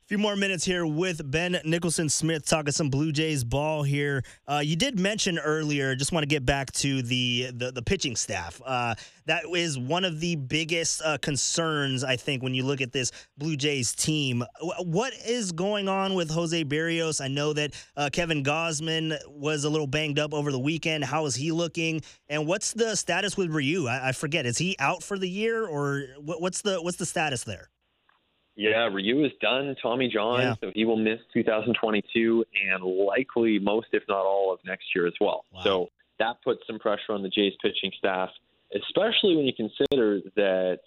few 0.09 0.17
more 0.17 0.37
minutes 0.37 0.65
here 0.65 0.87
with 0.87 1.31
Ben 1.31 1.61
Nicholson 1.67 2.09
Smith 2.09 2.47
talking 2.47 2.73
some 2.73 2.89
Blue 2.89 3.13
Jays 3.13 3.45
ball 3.45 3.83
here. 3.83 4.23
Uh, 4.47 4.63
you 4.65 4.75
did 4.75 4.99
mention 4.99 5.39
earlier, 5.39 5.95
just 5.95 6.13
want 6.13 6.23
to 6.23 6.27
get 6.27 6.47
back 6.47 6.73
to 6.73 7.03
the 7.03 7.51
the, 7.53 7.71
the 7.73 7.83
pitching 7.83 8.17
staff. 8.17 8.59
Uh, 8.65 8.95
that 9.27 9.45
is 9.55 9.79
one 9.79 10.07
of 10.07 10.19
the 10.19 10.37
biggest 10.37 11.03
uh, 11.05 11.19
concerns, 11.19 12.05
I 12.05 12.17
think, 12.17 12.43
when 12.43 12.55
you 12.55 12.65
look 12.65 12.81
at 12.81 12.91
this 12.91 13.13
Blue 13.37 13.55
Jays 13.55 13.95
team. 13.95 14.43
What 14.79 15.13
is 15.27 15.53
going 15.53 15.91
on 15.91 16.15
with 16.15 16.31
Jose 16.31 16.65
Berrios? 16.65 17.21
I 17.23 17.29
know 17.29 17.53
that 17.53 17.75
uh, 17.95 18.09
Kevin 18.11 18.43
Gausman 18.43 19.19
was 19.29 19.65
a 19.65 19.71
little 19.71 19.87
banged 19.87 20.19
up 20.19 20.33
over 20.33 20.51
the 20.51 20.59
weekend. 20.59 21.05
How 21.05 21.27
is 21.27 21.35
he 21.35 21.53
looking? 21.53 22.01
And 22.31 22.47
what's 22.47 22.73
the 22.73 22.97
status 22.97 23.37
with 23.37 23.51
Ryu? 23.51 23.87
I, 23.87 24.09
I 24.09 24.13
forget. 24.13 24.47
Is 24.47 24.57
he 24.57 24.75
out 24.79 25.03
for 25.03 25.19
the 25.19 25.29
year, 25.29 25.67
or 25.67 26.05
what, 26.19 26.41
what's 26.41 26.63
the 26.63 26.81
what's 26.81 26.97
the 26.97 27.05
status 27.05 27.45
there? 27.45 27.69
Yeah, 28.59 28.89
Ryu 28.93 29.25
is 29.25 29.31
done. 29.41 29.77
Tommy 29.81 30.11
John, 30.13 30.41
yeah. 30.41 30.55
so 30.61 30.73
he 30.75 30.85
will 30.85 30.97
miss 30.97 31.21
2022 31.33 32.45
and 32.73 32.83
likely 32.83 33.61
most, 33.61 33.87
if 33.93 34.03
not 34.09 34.27
all, 34.27 34.53
of 34.53 34.59
next 34.67 34.87
year 34.97 35.07
as 35.07 35.13
well. 35.21 35.45
Wow. 35.53 35.61
So 35.63 35.89
that 36.19 36.43
puts 36.43 36.67
some 36.67 36.81
pressure 36.81 37.13
on 37.13 37.23
the 37.23 37.29
Jays 37.29 37.53
pitching 37.63 37.93
staff, 37.97 38.31
especially 38.75 39.37
when 39.37 39.47
you 39.47 39.53
consider 39.53 40.21
that 40.35 40.81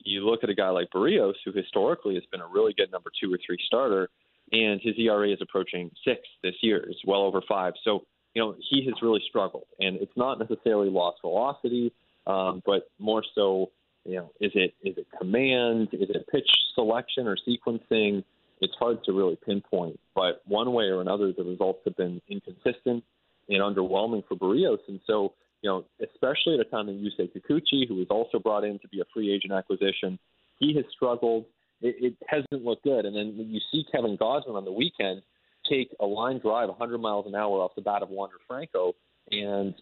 you 0.00 0.26
look 0.26 0.42
at 0.42 0.50
a 0.50 0.54
guy 0.54 0.68
like 0.70 0.88
Berrios, 0.92 1.34
who 1.44 1.52
historically 1.52 2.14
has 2.14 2.24
been 2.32 2.40
a 2.40 2.46
really 2.46 2.74
good 2.76 2.90
number 2.90 3.10
two 3.22 3.32
or 3.32 3.38
three 3.46 3.58
starter, 3.64 4.08
and 4.50 4.80
his 4.82 4.96
ERA 4.98 5.30
is 5.30 5.38
approaching 5.40 5.92
six 6.04 6.22
this 6.42 6.54
year. 6.60 6.84
It's 6.88 7.04
well 7.06 7.22
over 7.22 7.40
five. 7.48 7.74
So, 7.84 8.04
you 8.34 8.42
know, 8.42 8.56
he 8.68 8.84
has 8.86 8.94
really 9.00 9.22
struggled. 9.28 9.66
And 9.78 9.96
it's 9.98 10.16
not 10.16 10.40
necessarily 10.40 10.90
lost 10.90 11.18
velocity, 11.20 11.92
um, 12.26 12.64
but 12.66 12.88
more 12.98 13.22
so 13.36 13.70
you 14.06 14.16
know, 14.16 14.30
is 14.40 14.52
it 14.54 14.74
is 14.82 14.96
it 14.96 15.06
command? 15.18 15.88
Is 15.92 16.08
it 16.10 16.26
pitch 16.30 16.48
selection 16.74 17.26
or 17.26 17.36
sequencing? 17.36 18.24
It's 18.60 18.74
hard 18.78 19.04
to 19.04 19.12
really 19.12 19.36
pinpoint. 19.44 19.98
But 20.14 20.42
one 20.46 20.72
way 20.72 20.84
or 20.84 21.00
another, 21.00 21.32
the 21.32 21.44
results 21.44 21.80
have 21.84 21.96
been 21.96 22.22
inconsistent 22.28 23.04
and 23.48 23.60
underwhelming 23.60 24.26
for 24.26 24.34
Berrios. 24.34 24.78
And 24.88 25.00
so, 25.06 25.34
you 25.60 25.68
know, 25.68 25.84
especially 26.00 26.54
at 26.54 26.60
a 26.60 26.64
time 26.64 26.86
that 26.86 26.96
Yusei 26.96 27.30
Kikuchi, 27.30 27.86
who 27.86 27.96
was 27.96 28.06
also 28.08 28.38
brought 28.38 28.64
in 28.64 28.78
to 28.78 28.88
be 28.88 29.00
a 29.00 29.04
free 29.12 29.32
agent 29.32 29.52
acquisition, 29.52 30.18
he 30.58 30.74
has 30.74 30.84
struggled. 30.90 31.44
It, 31.82 31.96
it 32.00 32.16
hasn't 32.26 32.64
looked 32.64 32.84
good. 32.84 33.04
And 33.04 33.14
then 33.14 33.34
you 33.36 33.60
see 33.70 33.84
Kevin 33.92 34.16
Gausman 34.16 34.56
on 34.56 34.64
the 34.64 34.72
weekend 34.72 35.22
take 35.68 35.94
a 36.00 36.06
line 36.06 36.38
drive 36.38 36.68
100 36.68 36.98
miles 36.98 37.26
an 37.26 37.34
hour 37.34 37.60
off 37.60 37.72
the 37.74 37.82
bat 37.82 38.02
of 38.02 38.08
Wander 38.08 38.36
Franco, 38.46 38.94
and 39.30 39.74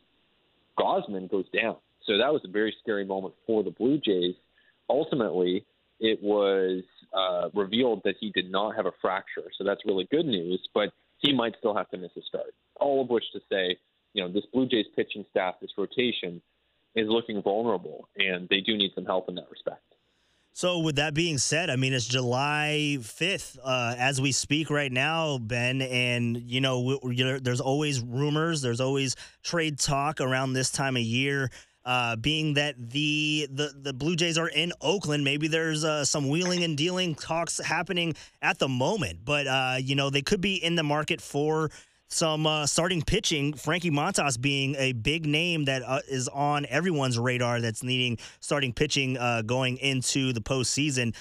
Gausman 0.79 1.31
goes 1.31 1.45
down. 1.51 1.77
So 2.07 2.19
that 2.19 2.33
was 2.33 2.43
a 2.45 2.51
very 2.51 2.75
scary 2.83 3.05
moment 3.05 3.35
for 3.47 3.63
the 3.63 3.71
Blue 3.71 3.99
Jays. 3.99 4.35
Ultimately, 4.89 5.65
it 6.01 6.23
was 6.23 6.83
uh, 7.13 7.49
revealed 7.55 8.03
that 8.05 8.17
he 8.21 8.31
did 8.31 8.51
not 8.51 8.77
have 8.77 8.87
a 8.87 8.93
fracture, 9.01 9.51
so 9.57 9.65
that's 9.65 9.81
really 9.87 10.07
good 10.11 10.27
news. 10.27 10.61
But 10.75 10.91
he 11.19 11.33
might 11.33 11.55
still 11.59 11.75
have 11.75 11.89
to 11.91 11.97
miss 11.97 12.11
a 12.17 12.23
start. 12.23 12.55
All 12.77 13.03
of 13.03 13.09
which 13.09 13.25
to 13.33 13.41
say, 13.51 13.77
you 14.13 14.23
know, 14.23 14.31
this 14.31 14.45
Blue 14.53 14.67
Jays 14.67 14.87
pitching 14.95 15.25
staff, 15.31 15.55
this 15.61 15.71
rotation, 15.79 16.43
is 16.95 17.09
looking 17.09 17.43
vulnerable, 17.43 18.09
and 18.17 18.49
they 18.49 18.61
do 18.61 18.77
need 18.77 18.93
some 18.95 19.05
help 19.05 19.29
in 19.29 19.35
that 19.37 19.51
respect. 19.51 19.83
So, 20.57 20.79
with 20.79 20.97
that 20.97 21.15
being 21.15 21.39
said, 21.39 21.69
I 21.69 21.75
mean, 21.75 21.93
it's 21.93 22.07
July 22.07 22.99
5th 23.01 23.59
uh, 23.65 23.97
as 23.99 24.21
we 24.21 24.31
speak 24.31 24.71
right 24.71 24.93
now, 24.93 25.39
Ben. 25.39 25.83
And, 25.83 26.37
you 26.37 26.61
know, 26.61 27.01
there's 27.43 27.61
always 27.61 28.01
rumors, 28.01 28.63
there's 28.63 28.81
always 28.81 29.17
trade 29.43 29.81
talk 29.81 30.21
around 30.21 30.53
this 30.53 30.71
time 30.71 30.95
of 30.97 31.03
year. 31.03 31.51
Uh, 31.85 32.17
being 32.17 32.55
that 32.55 32.75
the, 32.79 33.47
the 33.51 33.71
the 33.77 33.93
Blue 33.93 34.17
Jays 34.17 34.39
are 34.39 34.49
in 34.49 34.73
Oakland, 34.81 35.23
maybe 35.23 35.49
there's 35.49 35.85
uh, 35.85 36.05
some 36.05 36.29
wheeling 36.29 36.65
and 36.65 36.79
dealing 36.79 37.15
talks 37.15 37.59
happening 37.59 38.15
at 38.41 38.59
the 38.59 38.69
moment. 38.69 39.19
But 39.25 39.47
uh, 39.47 39.77
you 39.81 39.95
know 39.95 40.09
they 40.09 40.23
could 40.23 40.41
be 40.41 40.55
in 40.55 40.77
the 40.77 40.83
market 40.83 41.21
for 41.21 41.71
some 42.09 42.47
uh, 42.47 42.67
starting 42.67 43.03
pitching. 43.03 43.55
Frankie 43.55 43.91
Montas 43.91 44.41
being 44.41 44.77
a 44.77 44.93
big 44.93 45.27
name 45.27 45.65
that 45.67 45.83
uh, 45.83 46.01
is 46.09 46.29
on 46.29 46.65
everyone's 46.69 47.19
radar 47.19 47.61
that's 47.61 47.83
needing 47.83 48.19
starting 48.41 48.73
pitching 48.73 49.19
uh, 49.19 49.43
going 49.43 49.77
into 49.79 50.33
the 50.33 50.41
postseason. 50.41 51.15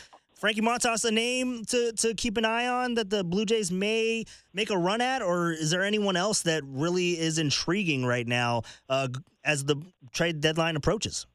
Frankie 0.44 0.60
Montas 0.60 1.06
a 1.06 1.12
name 1.12 1.64
to, 1.64 1.94
to 1.94 2.14
keep 2.16 2.36
an 2.36 2.44
eye 2.44 2.68
on 2.68 2.96
that 2.96 3.10
the 3.10 3.24
Blue 3.24 3.46
Jays 3.46 3.72
may 3.72 4.26
make 4.54 4.70
a 4.72 4.78
run 4.78 5.00
at, 5.00 5.22
or 5.22 5.54
is 5.54 5.72
there 5.72 5.86
anyone 5.86 6.18
else 6.18 6.42
that 6.42 6.64
really 6.66 7.12
is 7.12 7.38
intriguing 7.38 8.06
right 8.06 8.28
now 8.28 8.64
uh, 8.90 9.08
as 9.46 9.64
the 9.64 9.82
trade 10.12 10.42
deadline 10.42 10.76
approaches? 10.76 11.28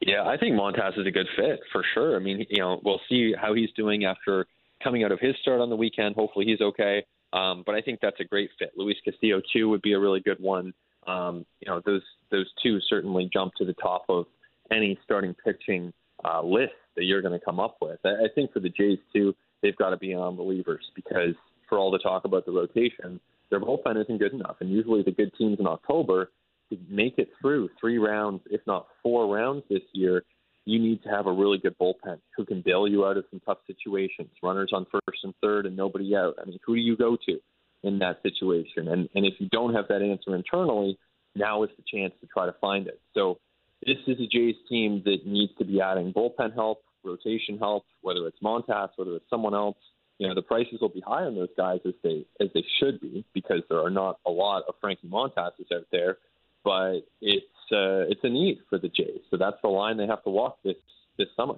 Yeah, 0.00 0.24
I 0.24 0.36
think 0.38 0.56
Montas 0.56 0.98
is 0.98 1.06
a 1.06 1.12
good 1.12 1.28
fit 1.36 1.60
for 1.70 1.84
sure. 1.94 2.16
I 2.16 2.18
mean, 2.18 2.44
you 2.50 2.60
know, 2.60 2.80
we'll 2.84 3.00
see 3.08 3.32
how 3.40 3.54
he's 3.54 3.70
doing 3.76 4.06
after 4.06 4.48
coming 4.82 5.04
out 5.04 5.12
of 5.12 5.20
his 5.20 5.36
start 5.40 5.60
on 5.60 5.70
the 5.70 5.76
weekend. 5.76 6.16
Hopefully, 6.16 6.46
he's 6.46 6.60
okay. 6.60 7.04
Um, 7.32 7.62
but 7.64 7.76
I 7.76 7.80
think 7.80 8.00
that's 8.02 8.18
a 8.18 8.24
great 8.24 8.50
fit. 8.58 8.72
Luis 8.76 8.96
Castillo 9.04 9.40
too 9.52 9.68
would 9.68 9.82
be 9.82 9.92
a 9.92 10.00
really 10.00 10.18
good 10.18 10.40
one. 10.40 10.74
Um, 11.06 11.46
you 11.60 11.70
know, 11.70 11.80
those 11.86 12.02
those 12.32 12.50
two 12.60 12.80
certainly 12.90 13.30
jump 13.32 13.54
to 13.58 13.64
the 13.64 13.74
top 13.74 14.04
of 14.08 14.26
any 14.72 14.98
starting 15.04 15.32
pitching 15.44 15.92
uh, 16.24 16.42
list 16.42 16.72
that 16.96 17.04
you're 17.04 17.22
going 17.22 17.38
to 17.38 17.44
come 17.44 17.60
up 17.60 17.76
with. 17.80 17.98
I, 18.04 18.08
I 18.08 18.28
think 18.34 18.52
for 18.52 18.60
the 18.60 18.68
Jays 18.68 18.98
too, 19.12 19.34
they've 19.62 19.76
got 19.76 19.90
to 19.90 19.96
be 19.96 20.14
on 20.14 20.36
believers 20.36 20.84
because 20.94 21.34
for 21.68 21.78
all 21.78 21.90
the 21.90 21.98
talk 21.98 22.24
about 22.24 22.46
the 22.46 22.52
rotation, 22.52 23.20
their 23.50 23.60
bullpen 23.60 24.00
isn't 24.02 24.18
good 24.18 24.32
enough. 24.32 24.56
And 24.60 24.70
usually 24.70 25.02
the 25.02 25.12
good 25.12 25.32
teams 25.38 25.58
in 25.60 25.66
October 25.66 26.30
to 26.70 26.78
make 26.88 27.18
it 27.18 27.28
through 27.40 27.70
three 27.80 27.98
rounds, 27.98 28.42
if 28.50 28.60
not 28.66 28.86
four 29.02 29.32
rounds 29.32 29.64
this 29.70 29.82
year, 29.92 30.22
you 30.64 30.80
need 30.80 31.02
to 31.04 31.08
have 31.08 31.26
a 31.26 31.32
really 31.32 31.58
good 31.58 31.76
bullpen 31.78 32.18
who 32.36 32.44
can 32.44 32.60
bail 32.60 32.88
you 32.88 33.06
out 33.06 33.16
of 33.16 33.24
some 33.30 33.40
tough 33.46 33.58
situations. 33.66 34.28
Runners 34.42 34.70
on 34.72 34.84
first 34.90 35.20
and 35.22 35.32
third 35.40 35.64
and 35.64 35.76
nobody 35.76 36.16
out. 36.16 36.34
I 36.42 36.44
mean, 36.44 36.58
who 36.66 36.74
do 36.74 36.80
you 36.80 36.96
go 36.96 37.16
to 37.26 37.38
in 37.84 38.00
that 38.00 38.20
situation? 38.22 38.88
And 38.88 39.08
and 39.14 39.24
if 39.24 39.34
you 39.38 39.48
don't 39.52 39.74
have 39.74 39.86
that 39.88 40.02
answer 40.02 40.34
internally, 40.34 40.98
now 41.36 41.62
is 41.62 41.70
the 41.76 41.84
chance 41.86 42.12
to 42.20 42.26
try 42.26 42.46
to 42.46 42.54
find 42.60 42.88
it. 42.88 43.00
So 43.14 43.38
this 43.84 43.96
is 44.06 44.18
a 44.20 44.26
Jays 44.26 44.56
team 44.68 45.02
that 45.04 45.26
needs 45.26 45.52
to 45.58 45.64
be 45.64 45.80
adding 45.80 46.12
bullpen 46.12 46.54
help, 46.54 46.82
rotation 47.04 47.58
help, 47.58 47.84
whether 48.02 48.26
it's 48.26 48.38
Montas, 48.42 48.90
whether 48.96 49.16
it's 49.16 49.28
someone 49.30 49.54
else. 49.54 49.76
You 50.18 50.28
know, 50.28 50.34
the 50.34 50.42
prices 50.42 50.78
will 50.80 50.88
be 50.88 51.02
high 51.06 51.24
on 51.24 51.34
those 51.34 51.50
guys 51.56 51.80
as 51.84 51.92
they 52.02 52.26
as 52.40 52.48
they 52.54 52.64
should 52.80 53.00
be 53.00 53.24
because 53.34 53.60
there 53.68 53.80
are 53.80 53.90
not 53.90 54.18
a 54.26 54.30
lot 54.30 54.62
of 54.66 54.74
Frankie 54.80 55.08
Montases 55.08 55.70
out 55.74 55.86
there. 55.92 56.18
But 56.64 57.00
it's 57.20 57.44
uh, 57.70 58.08
it's 58.08 58.20
a 58.24 58.28
need 58.28 58.58
for 58.70 58.78
the 58.78 58.88
Jays, 58.88 59.20
so 59.30 59.36
that's 59.36 59.56
the 59.62 59.68
line 59.68 59.98
they 59.98 60.06
have 60.06 60.24
to 60.24 60.30
walk 60.30 60.58
this 60.64 60.76
this 61.18 61.28
summer. 61.36 61.56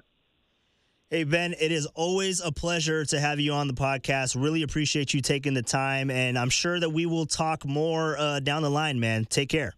Hey, 1.11 1.25
Ben, 1.25 1.55
it 1.59 1.73
is 1.73 1.87
always 1.95 2.41
a 2.41 2.53
pleasure 2.53 3.03
to 3.07 3.19
have 3.19 3.41
you 3.41 3.55
on 3.55 3.67
the 3.67 3.73
podcast. 3.73 4.37
Really 4.39 4.63
appreciate 4.63 5.15
you 5.15 5.23
taking 5.23 5.55
the 5.55 5.63
time, 5.63 6.11
and 6.11 6.39
I'm 6.39 6.51
sure 6.51 6.79
that 6.79 6.91
we 6.91 7.07
will 7.07 7.25
talk 7.25 7.65
more 7.65 8.19
uh, 8.19 8.41
down 8.41 8.61
the 8.61 8.71
line, 8.71 9.01
man. 9.01 9.25
Take 9.25 9.49
care. 9.49 9.73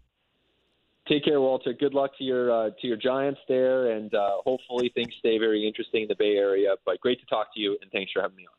Take 1.10 1.24
care, 1.24 1.40
Walter. 1.40 1.72
Good 1.72 1.92
luck 1.92 2.16
to 2.18 2.24
your 2.24 2.52
uh, 2.52 2.70
to 2.80 2.86
your 2.86 2.96
Giants 2.96 3.40
there, 3.48 3.90
and 3.90 4.14
uh, 4.14 4.36
hopefully 4.44 4.92
things 4.94 5.12
stay 5.18 5.38
very 5.38 5.66
interesting 5.66 6.02
in 6.02 6.08
the 6.08 6.14
Bay 6.14 6.36
Area. 6.36 6.76
But 6.86 7.00
great 7.00 7.18
to 7.18 7.26
talk 7.26 7.52
to 7.54 7.60
you, 7.60 7.76
and 7.82 7.90
thanks 7.90 8.12
for 8.12 8.22
having 8.22 8.36
me 8.36 8.44
on. 8.44 8.54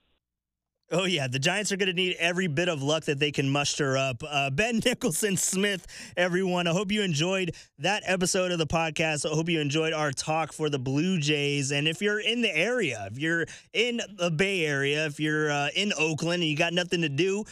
Oh, 0.93 1.05
yeah. 1.05 1.29
The 1.29 1.39
Giants 1.39 1.71
are 1.71 1.77
going 1.77 1.87
to 1.87 1.93
need 1.93 2.17
every 2.19 2.47
bit 2.47 2.67
of 2.67 2.83
luck 2.83 3.05
that 3.05 3.17
they 3.17 3.31
can 3.31 3.49
muster 3.49 3.95
up. 3.95 4.21
Uh, 4.29 4.49
ben 4.49 4.81
Nicholson 4.85 5.37
Smith, 5.37 5.87
everyone. 6.17 6.67
I 6.67 6.71
hope 6.71 6.91
you 6.91 7.01
enjoyed 7.01 7.55
that 7.79 8.03
episode 8.05 8.51
of 8.51 8.57
the 8.57 8.67
podcast. 8.67 9.25
I 9.25 9.33
hope 9.33 9.47
you 9.47 9.61
enjoyed 9.61 9.93
our 9.93 10.11
talk 10.11 10.51
for 10.51 10.69
the 10.69 10.79
Blue 10.79 11.17
Jays. 11.17 11.71
And 11.71 11.87
if 11.87 12.01
you're 12.01 12.19
in 12.19 12.41
the 12.41 12.53
area, 12.53 13.07
if 13.09 13.17
you're 13.17 13.45
in 13.71 14.01
the 14.17 14.29
Bay 14.29 14.65
Area, 14.65 15.05
if 15.05 15.17
you're 15.17 15.49
uh, 15.49 15.69
in 15.73 15.93
Oakland 15.97 16.41
and 16.41 16.51
you 16.51 16.57
got 16.57 16.73
nothing 16.73 17.03
to 17.03 17.09
do, 17.09 17.45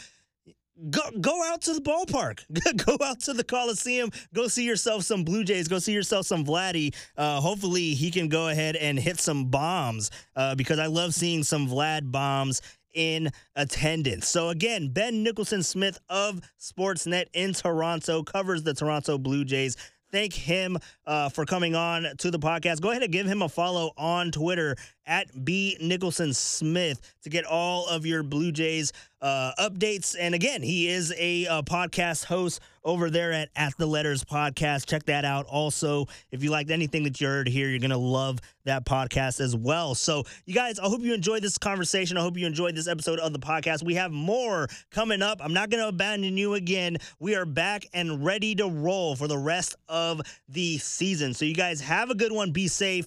go 0.88 1.02
go 1.20 1.42
out 1.44 1.62
to 1.62 1.74
the 1.74 1.80
ballpark. 1.80 2.44
go 2.86 2.96
out 3.04 3.20
to 3.20 3.32
the 3.32 3.44
Coliseum. 3.44 4.10
Go 4.34 4.48
see 4.48 4.64
yourself 4.64 5.02
some 5.02 5.24
Blue 5.24 5.44
Jays. 5.44 5.68
Go 5.68 5.78
see 5.78 5.92
yourself 5.92 6.26
some 6.26 6.44
Vladdy. 6.44 6.94
Uh, 7.16 7.40
hopefully, 7.40 7.94
he 7.94 8.10
can 8.10 8.28
go 8.28 8.48
ahead 8.48 8.76
and 8.76 8.98
hit 8.98 9.20
some 9.20 9.46
bombs 9.46 10.10
uh, 10.36 10.54
because 10.54 10.78
I 10.78 10.86
love 10.86 11.14
seeing 11.14 11.42
some 11.42 11.68
Vlad 11.68 12.10
bombs 12.10 12.62
in 12.94 13.30
attendance. 13.54 14.26
So 14.26 14.48
again, 14.48 14.88
Ben 14.88 15.22
Nicholson 15.22 15.62
Smith 15.62 15.98
of 16.08 16.40
Sportsnet 16.58 17.26
in 17.34 17.52
Toronto 17.52 18.22
covers 18.22 18.62
the 18.62 18.74
Toronto 18.74 19.18
Blue 19.18 19.44
Jays 19.44 19.76
thank 20.10 20.32
him 20.34 20.78
uh, 21.06 21.28
for 21.28 21.44
coming 21.44 21.74
on 21.74 22.06
to 22.18 22.30
the 22.30 22.38
podcast. 22.38 22.80
Go 22.80 22.90
ahead 22.90 23.02
and 23.02 23.12
give 23.12 23.26
him 23.26 23.42
a 23.42 23.48
follow 23.48 23.92
on 23.96 24.30
Twitter 24.30 24.76
at 25.06 25.44
B 25.44 25.76
Nicholson 25.80 26.32
Smith 26.34 27.00
to 27.22 27.30
get 27.30 27.44
all 27.44 27.86
of 27.86 28.06
your 28.06 28.22
Blue 28.22 28.52
Jays 28.52 28.92
uh, 29.20 29.52
updates. 29.58 30.16
And 30.18 30.34
again, 30.34 30.62
he 30.62 30.88
is 30.88 31.12
a 31.18 31.46
uh, 31.46 31.62
podcast 31.62 32.24
host 32.24 32.60
over 32.82 33.10
there 33.10 33.32
at 33.32 33.50
At 33.54 33.76
the 33.76 33.86
Letters 33.86 34.24
Podcast. 34.24 34.86
Check 34.86 35.04
that 35.04 35.24
out. 35.24 35.46
Also, 35.46 36.06
if 36.30 36.42
you 36.42 36.50
liked 36.50 36.70
anything 36.70 37.04
that 37.04 37.20
you 37.20 37.26
heard 37.26 37.48
here, 37.48 37.68
you're 37.68 37.78
going 37.78 37.90
to 37.90 37.98
love 37.98 38.38
that 38.64 38.86
podcast 38.86 39.40
as 39.40 39.54
well. 39.54 39.94
So, 39.94 40.24
you 40.46 40.54
guys, 40.54 40.78
I 40.78 40.84
hope 40.84 41.02
you 41.02 41.12
enjoyed 41.12 41.42
this 41.42 41.58
conversation. 41.58 42.16
I 42.16 42.22
hope 42.22 42.38
you 42.38 42.46
enjoyed 42.46 42.74
this 42.74 42.88
episode 42.88 43.18
of 43.18 43.32
the 43.32 43.38
podcast. 43.38 43.82
We 43.84 43.94
have 43.96 44.12
more 44.12 44.68
coming 44.90 45.20
up. 45.20 45.38
I'm 45.42 45.52
not 45.52 45.68
going 45.68 45.82
to 45.82 45.88
abandon 45.88 46.36
you 46.38 46.54
again. 46.54 46.96
We 47.18 47.34
are 47.36 47.44
back 47.44 47.84
and 47.92 48.24
ready 48.24 48.54
to 48.56 48.68
roll 48.68 49.16
for 49.16 49.28
the 49.28 49.38
rest 49.38 49.76
of 49.88 50.22
the 50.48 50.78
season. 50.78 51.34
So, 51.34 51.44
you 51.44 51.54
guys 51.54 51.82
have 51.82 52.08
a 52.08 52.14
good 52.14 52.32
one. 52.32 52.52
Be 52.52 52.68
safe, 52.68 53.06